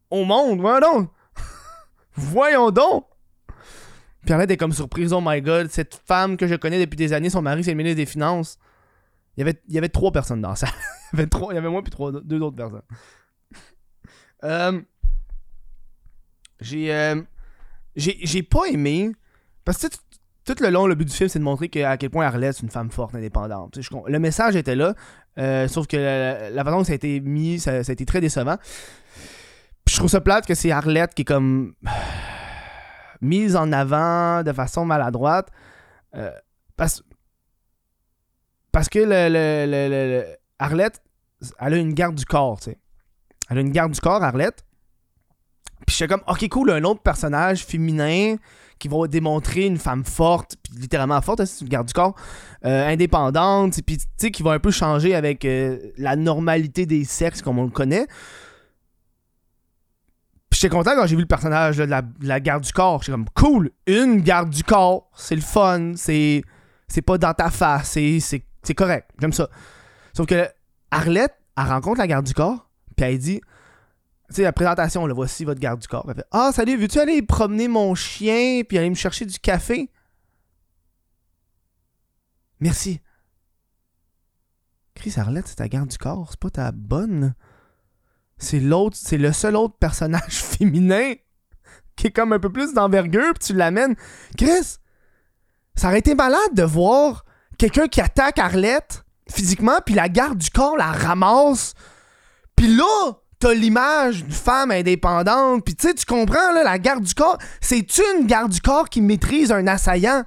au 0.09 0.23
monde, 0.23 0.59
voyons 0.59 0.79
donc. 0.79 1.09
voyons 2.15 2.71
donc. 2.71 3.05
Puis 4.25 4.33
Arlette 4.33 4.51
est 4.51 4.57
comme 4.57 4.73
surprise, 4.73 5.13
oh 5.13 5.21
my 5.23 5.41
god, 5.41 5.69
cette 5.69 6.01
femme 6.05 6.35
que 6.35 6.47
je 6.47 6.55
connais 6.55 6.79
depuis 6.79 6.97
des 6.97 7.13
années, 7.13 7.29
son 7.29 7.41
mari, 7.41 7.63
c'est 7.63 7.71
le 7.71 7.77
ministre 7.77 7.97
des 7.97 8.05
Finances. 8.05 8.57
Il 9.37 9.41
y 9.41 9.43
avait, 9.43 9.61
il 9.67 9.75
y 9.75 9.77
avait 9.77 9.89
trois 9.89 10.11
personnes 10.11 10.41
dans 10.41 10.55
ça. 10.55 10.67
il, 11.13 11.19
y 11.19 11.21
avait 11.21 11.29
il 11.51 11.55
y 11.55 11.57
avait 11.57 11.69
moi 11.69 11.83
puis 11.83 11.91
trois, 11.91 12.11
deux 12.11 12.41
autres 12.41 12.55
personnes. 12.55 12.81
Euh, 14.43 14.81
j'ai, 16.59 16.93
euh, 16.93 17.21
j'ai, 17.95 18.17
j'ai 18.21 18.43
pas 18.43 18.65
aimé. 18.67 19.11
Parce 19.63 19.79
que 19.79 19.87
tout 20.45 20.55
le 20.61 20.69
long, 20.69 20.85
le 20.85 20.95
but 20.95 21.05
du 21.05 21.13
film, 21.13 21.27
c'est 21.29 21.39
de 21.39 21.43
montrer 21.43 21.69
que, 21.69 21.83
à 21.83 21.97
quel 21.97 22.11
point 22.11 22.25
Arlette, 22.25 22.57
c'est 22.57 22.63
une 22.63 22.69
femme 22.69 22.91
forte, 22.91 23.15
indépendante. 23.15 23.79
Le 24.07 24.19
message 24.19 24.55
était 24.55 24.75
là, 24.75 24.93
euh, 25.39 25.67
sauf 25.67 25.87
que 25.87 25.97
la, 25.97 26.63
façon 26.63 26.79
que 26.81 26.85
ça 26.85 26.91
a 26.91 26.95
été 26.95 27.19
mis, 27.19 27.59
ça, 27.59 27.83
ça 27.83 27.91
a 27.91 27.93
été 27.93 28.05
très 28.05 28.21
décevant. 28.21 28.57
Puis 29.85 29.93
je 29.93 29.97
trouve 29.97 30.09
ça 30.09 30.21
plate 30.21 30.45
que 30.45 30.53
c'est 30.53 30.71
Arlette 30.71 31.13
qui 31.15 31.23
est 31.23 31.25
comme 31.25 31.73
mise 33.25 33.55
en 33.55 33.71
avant 33.71 34.43
de 34.43 34.51
façon 34.53 34.85
maladroite. 34.85 35.49
Euh, 36.15 36.31
parce, 36.77 37.01
que 38.89 38.99
le, 38.99 39.05
le- 39.29 39.65
le- 39.69 39.89
le- 39.89 40.19
le- 40.19 40.25
Arlette, 40.59 41.01
elle 41.59 41.73
a 41.73 41.77
une 41.77 41.93
garde 41.93 42.15
du 42.15 42.25
corps, 42.25 42.59
tu 42.59 42.71
sais. 42.71 42.77
Elle 43.49 43.57
a 43.57 43.61
une 43.61 43.71
garde 43.71 43.91
du 43.91 43.99
corps, 43.99 44.23
Arlette. 44.23 44.65
Puis 45.85 45.95
j'étais 45.97 46.13
comme, 46.13 46.23
ok, 46.27 46.47
cool, 46.49 46.71
un 46.71 46.83
autre 46.83 47.01
personnage 47.01 47.65
féminin 47.65 48.37
qui 48.79 48.87
va 48.87 49.07
démontrer 49.07 49.65
une 49.65 49.77
femme 49.77 50.03
forte, 50.03 50.55
littéralement 50.77 51.21
forte, 51.21 51.41
hein, 51.41 51.45
c'est 51.45 51.61
une 51.61 51.69
garde 51.69 51.87
du 51.87 51.93
corps, 51.93 52.15
euh, 52.65 52.87
indépendante, 52.87 53.79
puis 53.85 53.97
tu 53.97 54.05
sais, 54.17 54.31
qui 54.31 54.43
va 54.43 54.51
un 54.51 54.59
peu 54.59 54.71
changer 54.71 55.15
avec 55.15 55.45
euh, 55.45 55.77
la 55.97 56.15
normalité 56.15 56.85
des 56.85 57.03
sexes 57.05 57.41
comme 57.41 57.59
on 57.59 57.63
le 57.65 57.69
connaît. 57.69 58.07
J'étais 60.51 60.69
content 60.69 60.95
quand 60.95 61.05
j'ai 61.05 61.15
vu 61.15 61.21
le 61.21 61.27
personnage 61.27 61.77
de, 61.77 61.83
la, 61.83 62.01
de 62.01 62.27
la 62.27 62.39
garde 62.39 62.63
du 62.63 62.71
corps. 62.71 63.01
J'étais 63.01 63.11
comme 63.11 63.29
cool, 63.35 63.71
une 63.87 64.21
garde 64.21 64.49
du 64.49 64.63
corps, 64.63 65.09
c'est 65.15 65.35
le 65.35 65.41
fun, 65.41 65.93
c'est 65.95 66.43
c'est 66.87 67.01
pas 67.01 67.17
dans 67.17 67.33
ta 67.33 67.49
face, 67.49 67.89
c'est 67.91 68.73
correct, 68.75 69.09
j'aime 69.19 69.33
ça. 69.33 69.49
Sauf 70.13 70.27
que 70.27 70.47
Arlette, 70.91 71.35
elle 71.57 71.63
rencontre 71.65 71.97
la 71.97 72.07
garde 72.07 72.25
du 72.25 72.33
corps, 72.33 72.69
puis 72.95 73.05
elle 73.05 73.17
dit 73.17 73.41
tu 74.29 74.35
sais, 74.35 74.41
la 74.43 74.53
présentation, 74.53 75.05
là, 75.05 75.13
voici 75.13 75.45
votre 75.45 75.59
garde 75.59 75.79
du 75.79 75.87
corps. 75.87 76.05
Elle 76.07 76.15
fait 76.15 76.25
Ah, 76.31 76.51
salut, 76.51 76.77
veux-tu 76.77 76.99
aller 76.99 77.21
promener 77.21 77.67
mon 77.67 77.93
chien 77.93 78.63
puis 78.67 78.77
aller 78.77 78.89
me 78.89 78.95
chercher 78.95 79.25
du 79.25 79.37
café? 79.37 79.91
Merci. 82.59 83.01
Chris 84.95 85.13
Arlette, 85.17 85.47
c'est 85.47 85.57
ta 85.57 85.67
garde 85.67 85.89
du 85.89 85.97
corps, 85.97 86.29
c'est 86.31 86.39
pas 86.39 86.49
ta 86.49 86.71
bonne. 86.71 87.35
C'est 88.37 88.59
l'autre, 88.59 88.97
c'est 88.99 89.17
le 89.17 89.31
seul 89.31 89.55
autre 89.55 89.75
personnage 89.79 90.43
féminin 90.43 91.13
qui 91.95 92.07
est 92.07 92.11
comme 92.11 92.33
un 92.33 92.39
peu 92.39 92.51
plus 92.51 92.73
d'envergure, 92.73 93.33
puis 93.33 93.47
tu 93.47 93.53
l'amènes. 93.53 93.95
Chris, 94.37 94.77
ça 95.75 95.87
aurait 95.87 95.99
été 95.99 96.13
malade 96.15 96.53
de 96.53 96.63
voir 96.63 97.25
quelqu'un 97.57 97.87
qui 97.87 98.01
attaque 98.01 98.39
Arlette 98.39 99.05
physiquement, 99.29 99.79
puis 99.85 99.95
la 99.95 100.09
garde 100.09 100.37
du 100.37 100.49
corps 100.49 100.77
la 100.77 100.91
ramasse. 100.91 101.73
Puis 102.55 102.67
là, 102.67 103.13
t'as 103.39 103.53
l'image 103.53 104.23
d'une 104.23 104.31
femme 104.31 104.71
indépendante, 104.71 105.63
puis 105.65 105.75
tu 105.75 105.87
sais, 105.87 105.93
tu 105.93 106.05
comprends, 106.05 106.51
là, 106.51 106.63
la 106.63 106.79
garde 106.79 107.03
du 107.03 107.13
corps, 107.13 107.37
c'est 107.61 107.85
une 107.97 108.27
garde 108.27 108.51
du 108.51 108.61
corps 108.61 108.89
qui 108.89 109.01
maîtrise 109.01 109.51
un 109.51 109.67
assaillant. 109.67 110.23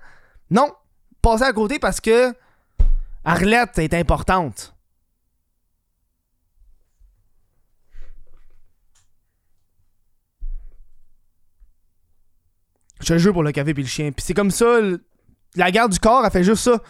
Non, 0.50 0.72
passez 1.22 1.44
à 1.44 1.52
côté 1.52 1.78
parce 1.78 2.00
que 2.00 2.34
Arlette 3.24 3.78
est 3.78 3.94
importante. 3.94 4.74
Je 13.00 13.14
te 13.14 13.18
jure 13.18 13.32
pour 13.32 13.42
le 13.42 13.52
café 13.52 13.74
puis 13.74 13.82
le 13.82 13.88
chien. 13.88 14.10
Puis 14.12 14.24
c'est 14.26 14.34
comme 14.34 14.50
ça, 14.50 14.80
le- 14.80 15.02
la 15.56 15.70
garde 15.70 15.92
du 15.92 15.98
corps, 15.98 16.24
elle 16.24 16.30
fait 16.30 16.44
juste 16.44 16.62
ça. 16.62 16.80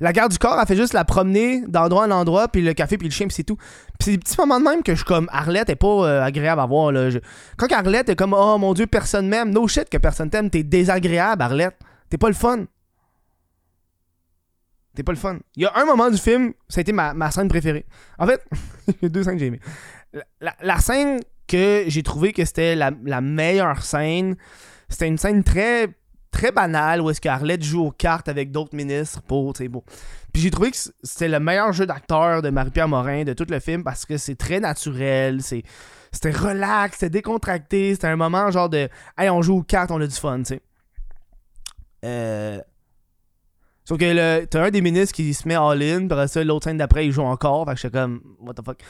La 0.00 0.12
garde 0.12 0.32
du 0.32 0.38
corps, 0.38 0.58
elle 0.60 0.66
fait 0.66 0.76
juste 0.76 0.92
la 0.92 1.04
promener 1.04 1.62
d'endroit 1.68 2.06
en 2.06 2.10
endroit, 2.10 2.48
puis 2.48 2.62
le 2.62 2.74
café 2.74 2.98
puis 2.98 3.06
le 3.06 3.12
chien, 3.12 3.26
puis 3.26 3.34
c'est 3.34 3.44
tout. 3.44 3.56
Puis 3.56 3.96
c'est 4.00 4.10
des 4.12 4.18
petits 4.18 4.36
moments 4.38 4.58
de 4.58 4.64
même 4.64 4.82
que 4.82 4.94
je 4.94 5.04
comme 5.04 5.28
Arlette 5.32 5.70
est 5.70 5.76
pas 5.76 5.86
euh, 5.86 6.22
agréable 6.22 6.60
à 6.60 6.66
voir. 6.66 6.90
Là. 6.90 7.10
Quand 7.56 7.70
Arlette 7.70 8.08
est 8.08 8.16
comme 8.16 8.34
Oh 8.36 8.58
mon 8.58 8.74
dieu, 8.74 8.86
personne 8.86 9.28
m'aime. 9.28 9.50
No 9.50 9.68
shit 9.68 9.88
que 9.88 9.98
personne 9.98 10.30
t'aime. 10.30 10.50
T'es 10.50 10.64
désagréable, 10.64 11.42
Arlette. 11.42 11.78
T'es 12.10 12.18
pas 12.18 12.28
le 12.28 12.34
fun. 12.34 12.64
T'es 14.96 15.02
pas 15.02 15.12
le 15.12 15.18
fun. 15.18 15.38
Il 15.56 15.62
y 15.62 15.66
a 15.66 15.72
un 15.76 15.84
moment 15.84 16.10
du 16.10 16.18
film, 16.18 16.52
ça 16.68 16.78
a 16.78 16.82
été 16.82 16.92
ma, 16.92 17.30
scène 17.30 17.48
préférée. 17.48 17.86
En 18.18 18.26
fait, 18.26 18.44
il 18.88 18.94
y 19.02 19.06
a 19.06 19.08
deux 19.08 19.22
scènes 19.22 19.34
que 19.34 19.40
j'ai 19.40 19.46
aimées. 19.46 19.60
La, 20.40 20.78
scène 20.78 21.20
que 21.48 21.84
j'ai 21.86 22.02
trouvé 22.02 22.32
que 22.32 22.44
c'était 22.44 22.76
la 22.76 23.20
meilleure 23.20 23.82
scène, 23.82 24.36
c'était 24.88 25.08
une 25.08 25.18
scène 25.18 25.42
très 25.42 25.88
très 26.30 26.50
banale 26.50 27.00
où 27.00 27.10
est-ce 27.10 27.20
qu'Arlette 27.20 27.62
joue 27.62 27.86
aux 27.86 27.90
cartes 27.92 28.28
avec 28.28 28.50
d'autres 28.50 28.74
ministres 28.74 29.22
pour, 29.22 29.56
sais, 29.56 29.68
bon. 29.68 29.84
Puis 30.32 30.42
j'ai 30.42 30.50
trouvé 30.50 30.72
que 30.72 30.76
c'était 31.04 31.28
le 31.28 31.38
meilleur 31.38 31.72
jeu 31.72 31.86
d'acteur 31.86 32.42
de 32.42 32.50
Marie-Pierre 32.50 32.88
Morin 32.88 33.22
de 33.22 33.34
tout 33.34 33.46
le 33.48 33.60
film 33.60 33.84
parce 33.84 34.04
que 34.04 34.16
c'est 34.16 34.34
très 34.34 34.58
naturel, 34.58 35.42
c'est 35.42 35.62
c'était 36.10 36.32
relax, 36.32 36.98
c'était 36.98 37.10
décontracté, 37.10 37.94
c'était 37.94 38.08
un 38.08 38.16
moment 38.16 38.50
genre 38.50 38.68
de 38.68 38.88
hey, 39.16 39.30
on 39.30 39.42
joue 39.42 39.58
aux 39.58 39.62
cartes, 39.62 39.90
on 39.92 40.00
a 40.00 40.06
du 40.06 40.14
fun, 40.14 40.38
tu 40.38 40.44
sais. 40.44 40.62
Euh 42.04 42.60
Sauf 43.86 43.98
que 43.98 44.44
t'as 44.46 44.64
un 44.64 44.70
des 44.70 44.80
ministres 44.80 45.14
qui 45.14 45.34
se 45.34 45.46
met 45.46 45.56
all-in, 45.56 46.06
puis 46.06 46.12
après 46.12 46.28
ça, 46.28 46.42
l'autre 46.42 46.64
scène 46.64 46.78
d'après, 46.78 47.04
il 47.04 47.12
joue 47.12 47.22
encore. 47.22 47.66
Fait 47.66 47.74
que 47.74 47.80
j'étais 47.80 47.98
comme, 47.98 48.22
what 48.40 48.54
the 48.54 48.64
fuck? 48.64 48.80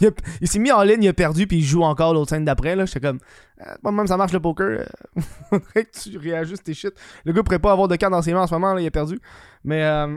il 0.42 0.48
s'est 0.48 0.58
mis 0.58 0.70
all-in, 0.70 1.00
il 1.00 1.08
a 1.08 1.14
perdu, 1.14 1.46
puis 1.46 1.58
il 1.58 1.64
joue 1.64 1.82
encore 1.82 2.12
l'autre 2.12 2.28
scène 2.28 2.44
d'après. 2.44 2.76
là 2.76 2.84
J'étais 2.84 3.00
comme, 3.00 3.18
de 3.58 3.90
même 3.90 4.06
ça 4.06 4.18
marche 4.18 4.32
le 4.32 4.40
poker. 4.40 4.66
euh, 4.66 4.84
Faudrait 5.50 5.86
que 5.86 5.98
tu 5.98 6.18
réajustes 6.18 6.64
tes 6.64 6.74
shit. 6.74 6.92
Le 7.24 7.32
gars 7.32 7.42
pourrait 7.42 7.58
pas 7.58 7.72
avoir 7.72 7.88
de 7.88 7.96
carte 7.96 8.12
dans 8.12 8.20
ses 8.20 8.34
mains 8.34 8.42
en 8.42 8.46
ce 8.46 8.52
moment, 8.52 8.74
là, 8.74 8.80
il 8.82 8.86
a 8.86 8.90
perdu. 8.90 9.18
Mais, 9.64 9.82
euh, 9.82 10.14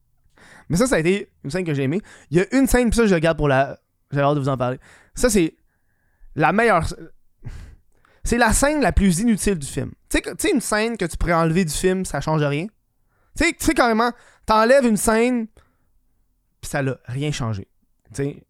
mais 0.68 0.76
ça, 0.76 0.86
ça 0.86 0.94
a 0.94 0.98
été 1.00 1.32
une 1.42 1.50
scène 1.50 1.64
que 1.64 1.74
j'ai 1.74 1.82
aimée. 1.82 2.02
Il 2.30 2.38
y 2.38 2.40
a 2.40 2.46
une 2.56 2.68
scène, 2.68 2.88
puis 2.88 2.98
ça, 2.98 3.06
je 3.06 3.14
le 3.14 3.20
garde 3.20 3.36
pour 3.36 3.48
la. 3.48 3.80
J'ai 4.12 4.20
hâte 4.20 4.36
de 4.36 4.40
vous 4.40 4.48
en 4.48 4.56
parler. 4.56 4.78
Ça, 5.16 5.28
c'est 5.28 5.56
la 6.36 6.52
meilleure. 6.52 6.84
C'est 8.22 8.38
la 8.38 8.52
scène 8.52 8.80
la 8.80 8.92
plus 8.92 9.18
inutile 9.18 9.58
du 9.58 9.66
film. 9.66 9.90
Tu 10.08 10.20
sais, 10.38 10.52
une 10.52 10.60
scène 10.60 10.96
que 10.96 11.04
tu 11.04 11.16
pourrais 11.16 11.32
enlever 11.32 11.64
du 11.64 11.72
film, 11.72 12.04
ça 12.04 12.20
change 12.20 12.42
rien. 12.44 12.66
Tu 13.36 13.44
sais, 13.44 13.52
tu 13.52 13.74
carrément, 13.74 14.12
t'enlèves 14.46 14.84
une 14.84 14.96
scène, 14.96 15.46
puis 16.60 16.70
ça 16.70 16.82
l'a 16.82 16.98
rien 17.06 17.32
changé. 17.32 17.68
Tu 18.14 18.44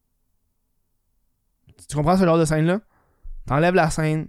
comprends 1.94 2.16
ce 2.16 2.24
genre 2.24 2.38
de 2.38 2.44
scène-là? 2.44 2.80
T'enlèves 3.46 3.74
la 3.74 3.90
scène, 3.90 4.28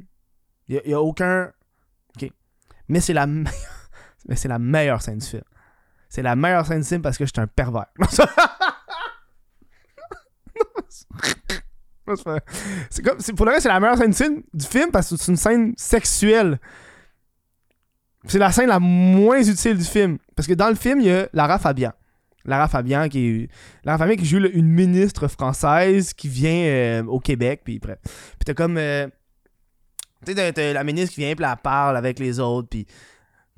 y, 0.68 0.94
a 0.94 1.02
aucun. 1.02 1.52
Ok. 2.16 2.30
Mais 2.88 3.00
c'est 3.00 3.14
la 3.14 3.28
meilleure. 3.28 3.54
C'est 4.36 4.48
la 4.48 4.60
meilleure 4.60 5.02
scène 5.02 5.18
du 5.18 5.26
film. 5.26 5.42
C'est 6.08 6.22
la 6.22 6.36
meilleure 6.36 6.64
scène 6.68 6.82
du 6.82 6.88
film 6.88 7.02
parce 7.02 7.18
que 7.18 7.26
je 7.26 7.32
suis 7.34 7.42
un 7.42 7.48
pervers. 7.48 7.88
C'est 12.90 13.04
comme, 13.04 13.18
pour 13.36 13.46
le 13.46 13.52
reste, 13.52 13.64
c'est 13.64 13.70
la 13.70 13.80
meilleure 13.80 13.98
scène 13.98 14.44
du 14.54 14.66
film 14.66 14.92
parce 14.92 15.10
que 15.10 15.18
c'est 15.18 15.32
une 15.32 15.38
scène 15.38 15.74
sexuelle. 15.78 16.60
C'est 18.26 18.38
la 18.40 18.52
scène 18.52 18.68
la 18.68 18.80
moins 18.80 19.42
utile 19.44 19.78
du 19.78 19.84
film. 19.84 20.18
Parce 20.36 20.48
que 20.48 20.54
dans 20.54 20.70
le 20.70 20.76
film, 20.76 21.00
il 21.02 21.08
y 21.08 21.12
a 21.12 21.28
Lara 21.34 21.58
Fabian. 21.60 21.92
Lara 22.46 22.68
Fabian 22.68 23.08
qui 23.10 23.28
est. 23.28 23.50
Lara 23.84 23.98
Fabian 23.98 24.16
qui 24.16 24.26
joue 24.26 24.38
une 24.38 24.68
ministre 24.68 25.28
française 25.28 26.14
qui 26.14 26.28
vient 26.28 26.64
euh, 26.66 27.04
au 27.06 27.20
Québec. 27.20 27.62
Puis, 27.64 27.80
t'as 28.46 28.54
comme. 28.54 28.78
euh, 28.78 29.08
tu 30.26 30.34
la 30.36 30.84
ministre 30.84 31.16
qui 31.16 31.22
vient, 31.22 31.36
puis 31.36 31.46
elle 31.46 31.58
parle 31.64 31.98
avec 31.98 32.20
les 32.20 32.40
autres. 32.40 32.70
Puis. 32.70 32.86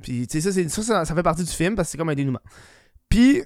Puis, 0.01 0.27
tu 0.27 0.41
sais, 0.41 0.51
ça, 0.51 0.81
ça, 0.83 1.05
ça, 1.05 1.15
fait 1.15 1.23
partie 1.23 1.43
du 1.43 1.51
film 1.51 1.75
parce 1.75 1.87
que 1.87 1.91
c'est 1.91 1.97
comme 1.97 2.09
un 2.09 2.15
dénouement. 2.15 2.41
Puis. 3.09 3.43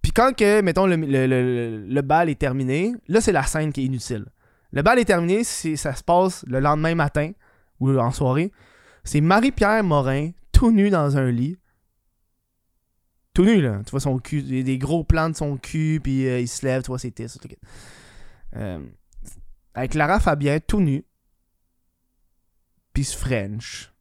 Puis 0.00 0.12
quand 0.12 0.34
que, 0.34 0.60
mettons, 0.62 0.86
le, 0.86 0.96
le, 0.96 1.26
le- 1.26 1.84
le 1.86 2.02
bal 2.02 2.28
est 2.30 2.38
terminé, 2.40 2.94
là, 3.08 3.20
c'est 3.20 3.32
la 3.32 3.42
scène 3.42 3.72
qui 3.72 3.82
est 3.82 3.84
inutile. 3.84 4.26
Le 4.72 4.82
bal 4.82 4.98
est 4.98 5.04
terminé, 5.04 5.44
ça 5.44 5.94
se 5.94 6.02
passe 6.02 6.44
le 6.46 6.60
lendemain 6.60 6.94
matin 6.94 7.32
ou 7.80 7.90
en 7.98 8.10
soirée. 8.10 8.52
C'est 9.08 9.22
Marie-Pierre 9.22 9.82
Morin, 9.84 10.32
tout 10.52 10.70
nu 10.70 10.90
dans 10.90 11.16
un 11.16 11.30
lit. 11.30 11.56
Tout 13.32 13.46
nu, 13.46 13.62
là. 13.62 13.80
Tu 13.86 13.90
vois 13.90 14.00
son 14.00 14.18
cul, 14.18 14.40
il 14.40 14.56
y 14.58 14.60
a 14.60 14.62
des 14.62 14.76
gros 14.76 15.02
plans 15.02 15.30
de 15.30 15.34
son 15.34 15.56
cul, 15.56 15.98
puis 16.02 16.28
euh, 16.28 16.40
il 16.40 16.46
se 16.46 16.66
lève, 16.66 16.82
tu 16.82 16.88
vois 16.88 16.98
ses 16.98 17.10
testes. 17.10 17.40
Euh, 18.56 18.86
avec 19.72 19.94
Lara 19.94 20.20
Fabien, 20.20 20.60
tout 20.60 20.80
nu. 20.80 21.06
Puis 22.92 23.04
se 23.04 23.16
French. 23.16 23.94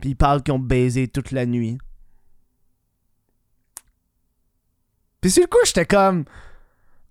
Puis 0.00 0.10
ils 0.10 0.16
parlent 0.16 0.44
qu'ils 0.44 0.54
ont 0.54 0.60
baisé 0.60 1.08
toute 1.08 1.32
la 1.32 1.44
nuit. 1.44 1.76
Puis 5.20 5.32
sur 5.32 5.42
le 5.42 5.48
coup, 5.48 5.58
j'étais 5.64 5.86
comme... 5.86 6.24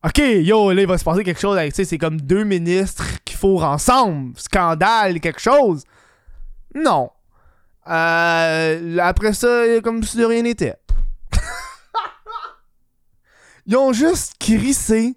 Ok, 0.05 0.19
yo, 0.19 0.71
là, 0.71 0.81
il 0.83 0.87
va 0.87 0.97
se 0.97 1.03
passer 1.03 1.25
quelque 1.25 1.41
chose 1.41 1.57
avec, 1.57 1.73
tu 1.73 1.77
sais, 1.77 1.83
c'est 1.83 1.97
comme 1.97 2.21
deux 2.21 2.45
ministres 2.45 3.05
qui 3.25 3.35
fourrent 3.35 3.65
ensemble. 3.65 4.39
Scandale, 4.39 5.19
quelque 5.19 5.41
chose. 5.41 5.83
Non. 6.75 7.11
Euh, 7.87 8.97
après 8.99 9.33
ça, 9.33 9.63
comme 9.83 10.03
si 10.03 10.17
de 10.17 10.25
rien 10.25 10.43
n'était. 10.43 10.75
Ils 13.65 13.75
ont 13.75 13.93
juste 13.93 14.35
crissé 14.39 15.15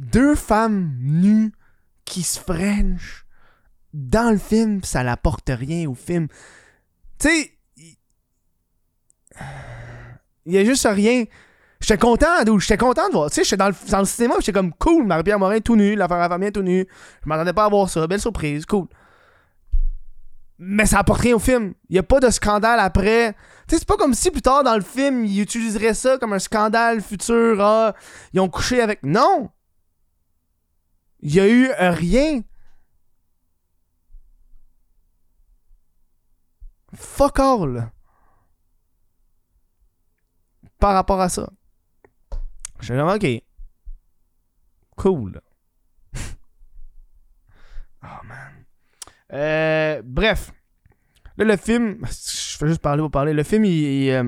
deux 0.00 0.34
femmes 0.34 0.92
nues 1.00 1.52
qui 2.04 2.22
se 2.22 2.38
french 2.38 3.26
dans 3.92 4.30
le 4.30 4.38
film, 4.38 4.82
ça 4.84 5.02
n'apporte 5.02 5.48
rien 5.48 5.88
au 5.88 5.94
film. 5.94 6.28
Tu 7.18 7.28
sais, 7.28 7.52
il 10.44 10.52
y 10.52 10.58
a 10.58 10.64
juste 10.64 10.86
rien. 10.90 11.24
J'étais 11.80 11.98
content, 11.98 12.44
d'où 12.44 12.58
j'étais 12.58 12.76
content 12.76 13.08
de 13.08 13.12
voir. 13.12 13.30
Tu 13.30 13.36
sais, 13.36 13.44
j'étais 13.44 13.56
dans 13.56 13.68
le, 13.68 13.74
dans 13.90 14.00
le 14.00 14.04
cinéma, 14.04 14.34
j'étais 14.38 14.52
comme 14.52 14.72
cool, 14.74 15.06
Marie-Pierre 15.06 15.38
Morin 15.38 15.60
tout 15.60 15.76
nu, 15.76 16.00
à 16.00 16.08
famille 16.08 16.52
tout 16.52 16.62
nu. 16.62 16.86
Je 17.22 17.28
m'attendais 17.28 17.52
pas 17.52 17.64
à 17.64 17.68
voir 17.68 17.88
ça, 17.88 18.06
belle 18.06 18.20
surprise, 18.20 18.66
cool. 18.66 18.86
Mais 20.58 20.86
ça 20.86 21.00
apporte 21.00 21.20
rien 21.20 21.36
au 21.36 21.38
film. 21.38 21.74
Il 21.88 21.92
n'y 21.92 21.98
a 21.98 22.02
pas 22.02 22.20
de 22.20 22.30
scandale 22.30 22.80
après. 22.80 23.34
Tu 23.68 23.74
sais, 23.74 23.78
c'est 23.80 23.88
pas 23.88 23.96
comme 23.96 24.14
si 24.14 24.30
plus 24.30 24.42
tard 24.42 24.64
dans 24.64 24.74
le 24.74 24.82
film, 24.82 25.24
ils 25.24 25.40
utiliseraient 25.40 25.94
ça 25.94 26.18
comme 26.18 26.32
un 26.32 26.38
scandale 26.38 27.02
futur. 27.02 27.60
Ah, 27.60 27.94
ils 28.32 28.40
ont 28.40 28.48
couché 28.48 28.80
avec. 28.80 29.02
Non! 29.02 29.50
Il 31.20 31.34
y 31.34 31.40
a 31.40 31.48
eu 31.48 31.70
rien. 31.78 32.42
Fuck 36.94 37.38
all. 37.40 37.90
Par 40.78 40.94
rapport 40.94 41.20
à 41.20 41.28
ça. 41.28 41.50
Je 42.80 42.92
suis 42.92 43.00
ok. 43.00 43.42
Cool. 44.96 45.40
oh 48.02 48.22
man. 48.24 48.45
Euh, 49.32 50.02
bref. 50.04 50.52
Là, 51.36 51.44
le 51.44 51.56
film. 51.56 51.98
Je 52.04 52.56
fais 52.58 52.68
juste 52.68 52.80
parler 52.80 53.02
pour 53.02 53.10
parler. 53.10 53.32
Le 53.32 53.42
film, 53.42 53.64
il. 53.64 54.10
euh, 54.10 54.24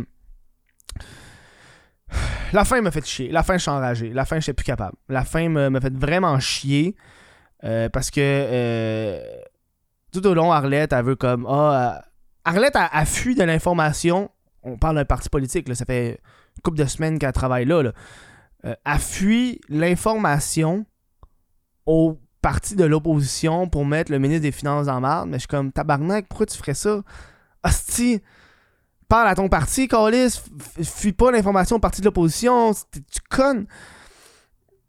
La 2.53 2.65
fin 2.65 2.81
m'a 2.81 2.91
fait 2.91 3.05
chier. 3.07 3.31
La 3.31 3.43
fin, 3.43 3.55
je 3.57 3.63
suis 3.63 3.71
enragé. 3.71 4.11
La 4.11 4.25
fin, 4.25 4.37
je 4.37 4.43
suis 4.43 4.53
plus 4.53 4.65
capable. 4.65 4.97
La 5.09 5.25
fin 5.25 5.49
m'a 5.49 5.81
fait 5.81 5.95
vraiment 5.95 6.39
chier. 6.41 6.95
Euh, 7.65 7.89
parce 7.89 8.11
que 8.11 9.21
tout 10.13 10.27
au 10.27 10.35
long, 10.35 10.53
Arlette, 10.53 10.93
elle 10.93 11.05
veut 11.05 11.17
comme. 11.17 11.47
Ah, 11.49 12.03
Arlette, 12.45 12.77
a, 12.77 12.87
a 12.87 13.05
fui 13.05 13.35
de 13.35 13.43
l'information. 13.45 14.31
On 14.63 14.77
parle 14.77 14.97
d'un 14.97 15.05
parti 15.05 15.29
politique, 15.29 15.69
là, 15.69 15.75
ça 15.75 15.85
fait 15.85 16.21
une 16.57 16.63
couple 16.63 16.79
de 16.79 16.85
semaines 16.85 17.19
qu'elle 17.19 17.33
travaille 17.33 17.65
là. 17.65 17.83
là. 17.83 17.93
Elle 18.63 18.99
fuit 18.99 19.61
l'information 19.69 20.85
au 21.87 22.19
parti 22.41 22.77
de 22.77 22.85
l'opposition 22.85 23.69
pour 23.69 23.85
mettre 23.85 24.13
le 24.13 24.19
ministre 24.19 24.43
des 24.43 24.53
Finances 24.53 24.89
en 24.89 25.01
marde. 25.01 25.29
Mais 25.29 25.37
je 25.37 25.41
suis 25.41 25.49
comme, 25.49 25.73
tabarnak, 25.73 26.29
pourquoi 26.29 26.47
tu 26.47 26.57
ferais 26.57 26.75
ça? 26.75 27.03
Hostie, 27.65 28.23
parle 29.09 29.29
à 29.29 29.35
ton 29.35 29.49
parti, 29.49 29.89
Carlis. 29.89 30.41
Fuis 30.83 31.13
pas 31.13 31.31
l'information 31.31 31.77
au 31.77 31.81
parti 31.81 32.01
de 32.01 32.07
l'opposition. 32.07 32.73
Tu 32.93 33.21
connes. 33.31 33.67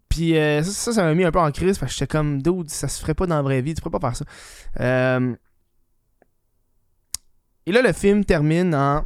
Puis 0.09 0.37
euh, 0.37 0.63
ça, 0.63 0.91
ça, 0.91 1.03
m'a 1.03 1.13
mis 1.13 1.23
un 1.23 1.31
peu 1.31 1.39
en 1.39 1.51
crise 1.51 1.77
parce 1.77 1.91
que 1.93 1.99
j'étais 1.99 2.11
comme, 2.11 2.41
dude, 2.41 2.69
ça 2.69 2.87
se 2.87 2.99
ferait 2.99 3.13
pas 3.13 3.27
dans 3.27 3.35
la 3.35 3.41
vraie 3.43 3.61
vie, 3.61 3.75
tu 3.75 3.81
pourrais 3.81 3.99
pas 3.99 4.11
faire 4.11 4.17
ça. 4.17 4.25
Euh, 4.79 5.35
Et 7.65 7.71
là, 7.71 7.81
le 7.83 7.93
film 7.93 8.25
termine 8.25 8.73
en. 8.73 9.05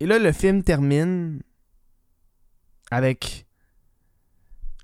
Et 0.00 0.06
là, 0.06 0.18
le 0.18 0.32
film 0.32 0.62
termine 0.62 1.42
avec 2.90 3.46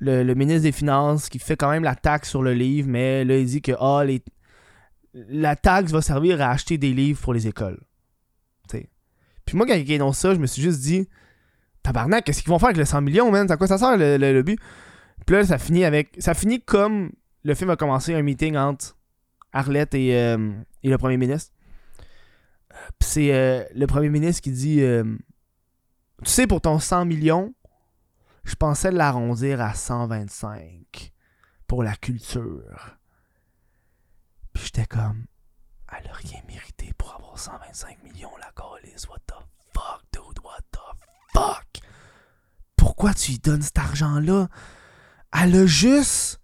le, 0.00 0.22
le 0.22 0.34
ministre 0.34 0.62
des 0.62 0.72
Finances 0.72 1.28
qui 1.28 1.38
fait 1.38 1.56
quand 1.56 1.70
même 1.70 1.84
la 1.84 1.94
taxe 1.94 2.28
sur 2.28 2.42
le 2.42 2.52
livre, 2.52 2.88
mais 2.88 3.24
là, 3.24 3.38
il 3.38 3.46
dit 3.46 3.62
que 3.62 3.72
ah, 3.78 4.04
les, 4.04 4.22
la 5.14 5.56
taxe 5.56 5.92
va 5.92 6.02
servir 6.02 6.40
à 6.40 6.50
acheter 6.50 6.78
des 6.78 6.92
livres 6.92 7.20
pour 7.20 7.34
les 7.34 7.46
écoles. 7.46 7.80
T'sais. 8.68 8.88
Puis 9.44 9.56
moi, 9.56 9.66
quand 9.66 9.74
ils 9.74 9.94
annoncent 9.94 10.20
ça, 10.20 10.34
je 10.34 10.40
me 10.40 10.46
suis 10.46 10.62
juste 10.62 10.80
dit 10.80 11.08
Tabarnak, 11.82 12.24
qu'est-ce 12.24 12.42
qu'ils 12.42 12.50
vont 12.50 12.58
faire 12.58 12.68
avec 12.68 12.78
les 12.78 12.84
100 12.84 13.02
millions, 13.02 13.30
man? 13.30 13.50
À 13.50 13.56
quoi 13.56 13.66
ça 13.66 13.78
sert 13.78 13.96
le, 13.96 14.16
le, 14.16 14.32
le 14.32 14.42
but? 14.42 14.58
Puis 15.26 15.36
là, 15.36 15.44
ça 15.44 15.58
finit 15.58 15.84
avec. 15.84 16.16
Ça 16.18 16.34
finit 16.34 16.60
comme 16.60 17.12
le 17.44 17.54
film 17.54 17.70
a 17.70 17.76
commencé 17.76 18.14
un 18.14 18.22
meeting 18.22 18.56
entre 18.56 18.96
Arlette 19.52 19.94
et, 19.94 20.16
euh, 20.16 20.52
et 20.82 20.88
le 20.88 20.98
premier 20.98 21.16
ministre. 21.16 21.52
Puis 22.98 23.08
c'est 23.08 23.34
euh, 23.34 23.64
le 23.74 23.86
premier 23.86 24.08
ministre 24.08 24.42
qui 24.42 24.50
dit 24.50 24.80
euh, 24.80 25.04
Tu 26.24 26.30
sais, 26.30 26.46
pour 26.46 26.60
ton 26.60 26.78
100 26.78 27.04
millions, 27.04 27.54
je 28.44 28.54
pensais 28.54 28.90
l'arrondir 28.90 29.60
à 29.60 29.74
125 29.74 31.12
pour 31.66 31.82
la 31.82 31.94
culture. 31.96 32.96
Puis 34.52 34.64
j'étais 34.64 34.86
comme 34.86 35.24
Elle 35.96 36.08
a 36.08 36.12
rien 36.14 36.40
mérité 36.48 36.92
pour 36.98 37.14
avoir 37.14 37.38
125 37.38 38.02
millions, 38.02 38.30
la 38.38 38.50
calice. 38.52 39.08
What 39.08 39.18
the 39.26 39.34
fuck, 39.72 40.02
dude? 40.12 40.42
What 40.44 40.60
the 40.72 40.78
fuck? 41.32 41.66
Pourquoi 42.76 43.14
tu 43.14 43.32
lui 43.32 43.38
donnes 43.38 43.62
cet 43.62 43.78
argent-là? 43.78 44.48
Elle 45.32 45.56
a 45.56 45.66
juste. 45.66 46.40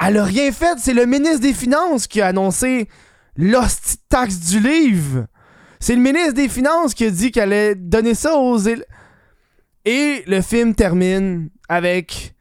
Elle 0.00 0.18
a 0.18 0.24
rien 0.24 0.52
fait. 0.52 0.78
C'est 0.78 0.94
le 0.94 1.06
ministre 1.06 1.40
des 1.40 1.54
Finances 1.54 2.06
qui 2.06 2.20
a 2.20 2.28
annoncé 2.28 2.88
l'hostie 3.36 3.98
taxe 4.08 4.38
du 4.38 4.60
livre. 4.60 5.26
C'est 5.80 5.94
le 5.96 6.02
ministre 6.02 6.34
des 6.34 6.48
Finances 6.48 6.94
qui 6.94 7.04
a 7.04 7.10
dit 7.10 7.30
qu'elle 7.32 7.52
allait 7.52 7.74
donner 7.74 8.14
ça 8.14 8.36
aux 8.36 8.58
él- 8.58 8.84
Et 9.84 10.22
le 10.26 10.40
film 10.40 10.74
termine 10.74 11.50
avec 11.68 12.34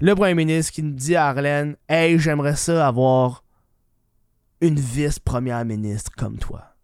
le 0.00 0.14
premier 0.14 0.34
ministre 0.34 0.72
qui 0.72 0.82
nous 0.82 0.94
dit 0.94 1.16
à 1.16 1.28
Arlène 1.28 1.76
Hey, 1.88 2.18
j'aimerais 2.18 2.56
ça 2.56 2.86
avoir 2.86 3.44
une 4.60 4.78
vice-première 4.78 5.64
ministre 5.64 6.10
comme 6.16 6.38
toi. 6.38 6.74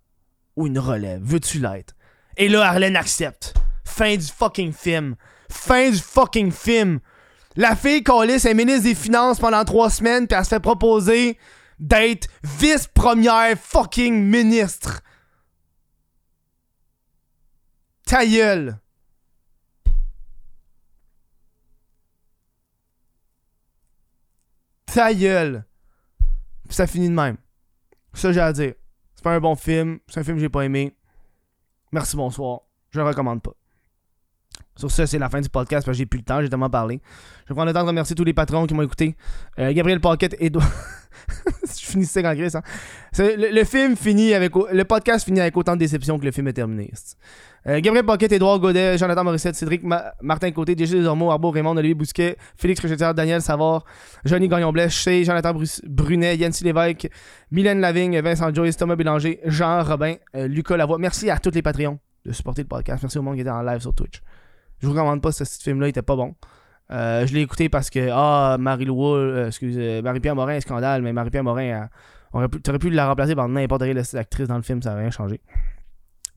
Ou 0.57 0.67
une 0.67 0.79
relève. 0.79 1.21
Veux-tu 1.23 1.59
l'être? 1.59 1.95
Et 2.37 2.49
là, 2.49 2.63
Arlène 2.69 2.97
accepte. 2.97 3.55
Fin 3.85 4.17
du 4.17 4.27
fucking 4.27 4.73
film. 4.73 5.17
Fin 5.51 5.91
du 5.91 5.99
fucking 5.99 6.53
film. 6.53 7.01
La 7.57 7.77
fille 7.77 8.03
Callis 8.03 8.47
est 8.47 8.55
ministre 8.55 8.85
des 8.85 8.95
Finances 8.95 9.39
pendant 9.39 9.65
trois 9.65 9.91
semaines, 9.91 10.27
puis 10.27 10.37
elle 10.37 10.45
se 10.45 10.51
fait 10.51 10.61
proposer 10.61 11.39
d'être 11.79 12.29
vice-première 12.43 13.57
fucking 13.59 14.25
ministre. 14.25 15.03
Ta. 18.07 18.21
Ta 24.95 25.13
gueule. 25.13 25.65
Puis 26.69 26.77
ça 26.77 26.87
finit 26.87 27.09
de 27.09 27.15
même. 27.15 27.37
Ça, 28.13 28.31
j'ai 28.33 28.41
à 28.41 28.53
dire. 28.53 28.75
C'est 29.17 29.25
pas 29.25 29.35
un 29.35 29.41
bon 29.41 29.57
film. 29.57 29.99
C'est 30.07 30.21
un 30.21 30.23
film 30.23 30.37
que 30.37 30.41
j'ai 30.41 30.49
pas 30.49 30.65
aimé. 30.65 30.97
Merci, 31.91 32.15
bonsoir. 32.15 32.61
Je 32.91 33.01
le 33.01 33.07
recommande 33.07 33.43
pas. 33.43 33.55
Sur 34.77 34.91
ce, 34.91 35.07
c'est 35.07 35.19
la 35.19 35.29
fin 35.29 35.41
du 35.41 35.49
podcast 35.49 35.87
parce 35.87 35.97
que 35.97 35.99
j'ai 35.99 36.07
plus 36.07 36.19
le 36.19 36.25
temps, 36.25 36.41
j'ai 36.41 36.49
tellement 36.49 36.71
parlé. 36.71 37.01
Je 37.45 37.51
vais 37.51 37.55
prendre 37.55 37.69
le 37.69 37.73
temps 37.73 37.83
de 37.83 37.89
remercier 37.89 38.17
tous 38.17 38.25
les 38.25 38.35
patrons 38.35 38.67
qui 38.67 38.75
m'ont 38.75 38.83
écouté. 38.83 39.15
Euh, 39.59 39.73
Gabriel 39.73 40.01
Paquette, 40.01 40.37
Edouard. 40.41 40.69
je 41.63 41.87
finissais 41.87 42.27
en 42.27 42.35
gris, 42.35 42.51
hein. 42.55 42.63
Le, 43.19 43.65
film 43.65 43.97
finit 43.97 44.35
avec. 44.35 44.53
Le 44.55 44.85
podcast 44.85 45.25
finit 45.25 45.41
avec 45.41 45.57
autant 45.57 45.75
de 45.75 45.79
déception 45.79 46.19
que 46.19 46.25
le 46.25 46.33
film 46.33 46.49
est 46.49 46.53
terminé. 46.53 46.91
Euh, 47.67 47.81
Gabriel 47.81 48.05
Paquette, 48.05 48.33
Edouard 48.33 48.59
Godet, 48.59 48.99
Jonathan 48.99 49.25
Morissette, 49.25 49.55
Cédric 49.55 49.83
Ma- 49.85 50.13
Martin 50.21 50.51
Côté, 50.51 50.73
DJ 50.73 50.91
Desormeaux, 50.97 51.31
Arbo 51.31 51.51
Raymond, 51.51 51.77
Olivier 51.77 51.95
Bousquet, 51.95 52.37
Félix 52.57 52.81
Rochetière, 52.81 53.15
Daniel 53.15 53.41
Savard, 53.41 53.85
Johnny 54.25 54.49
Gagnon-Blèche, 54.49 54.95
Chez, 54.95 55.25
Jonathan 55.25 55.55
Brunet, 55.85 56.37
Yancy 56.37 56.65
Lévesque, 56.65 57.09
Mylène 57.51 57.81
Lavigne, 57.81 58.21
Vincent 58.21 58.53
Joyce, 58.53 58.77
Thomas 58.77 58.97
Bélanger, 58.97 59.41
Jean 59.47 59.83
Robin, 59.83 60.17
euh, 60.35 60.47
Lucas 60.47 60.77
Lavoie. 60.77 60.99
Merci 60.99 61.31
à 61.31 61.39
tous 61.39 61.53
les 61.55 61.63
Patreons 61.63 61.99
de 62.27 62.33
supporter 62.33 62.63
le 62.63 62.69
podcast. 62.69 63.03
Merci 63.03 63.19
au 63.19 63.23
monde 63.23 63.37
qui 63.37 63.41
était 63.41 63.51
en 63.51 63.63
live 63.63 63.81
sur 63.81 63.95
Twitch. 63.95 64.21
Je 64.85 64.89
vous 64.91 64.95
recommande 64.95 65.23
pas 65.23 65.33
ce, 65.33 65.47
ce 65.47 65.63
film-là, 65.63 65.87
il 65.87 65.91
était 65.91 66.03
pas 66.03 66.15
bon. 66.15 66.35
Euh, 66.91 67.27
je 67.27 67.33
l'ai 67.33 67.41
écouté 67.41 67.71
parce 67.71 67.89
que, 67.89 68.11
ah, 68.13 68.59
Marie-Lou, 68.61 69.15
euh, 69.15 69.47
excuse, 69.47 69.77
euh, 69.79 70.03
Marie-Pierre 70.03 70.35
Morin, 70.35 70.61
scandale, 70.61 71.01
mais 71.01 71.15
Marie-Pierre 71.15 71.43
Morin, 71.43 71.89
aurait 72.35 72.49
pu, 72.51 72.61
t'aurais 72.61 72.79
pu 72.79 72.91
la 72.91 73.09
remplacer 73.09 73.35
par 73.35 73.49
n'importe 73.49 73.85
quelle 73.85 73.99
actrice 73.99 74.47
dans 74.47 74.57
le 74.57 74.63
film, 74.63 74.83
ça 74.83 74.91
n'a 74.91 74.97
rien 75.01 75.11
changé. 75.11 75.41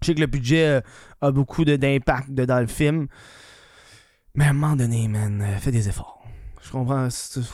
Je 0.01 0.07
sais 0.07 0.15
que 0.15 0.21
le 0.21 0.27
budget 0.27 0.65
euh, 0.65 0.81
a 1.19 1.31
beaucoup 1.31 1.65
d'impact 1.65 2.29
dans 2.31 2.61
le 2.61 2.67
film, 2.67 3.07
mais 4.33 4.45
à 4.45 4.51
un 4.51 4.53
moment 4.53 4.77
donné, 4.77 5.09
man, 5.09 5.45
fais 5.59 5.71
des 5.71 5.89
efforts. 5.89 6.23
Je 6.61 6.71
comprends. 6.71 7.09
C'est 7.09 7.41
ça. 7.41 7.53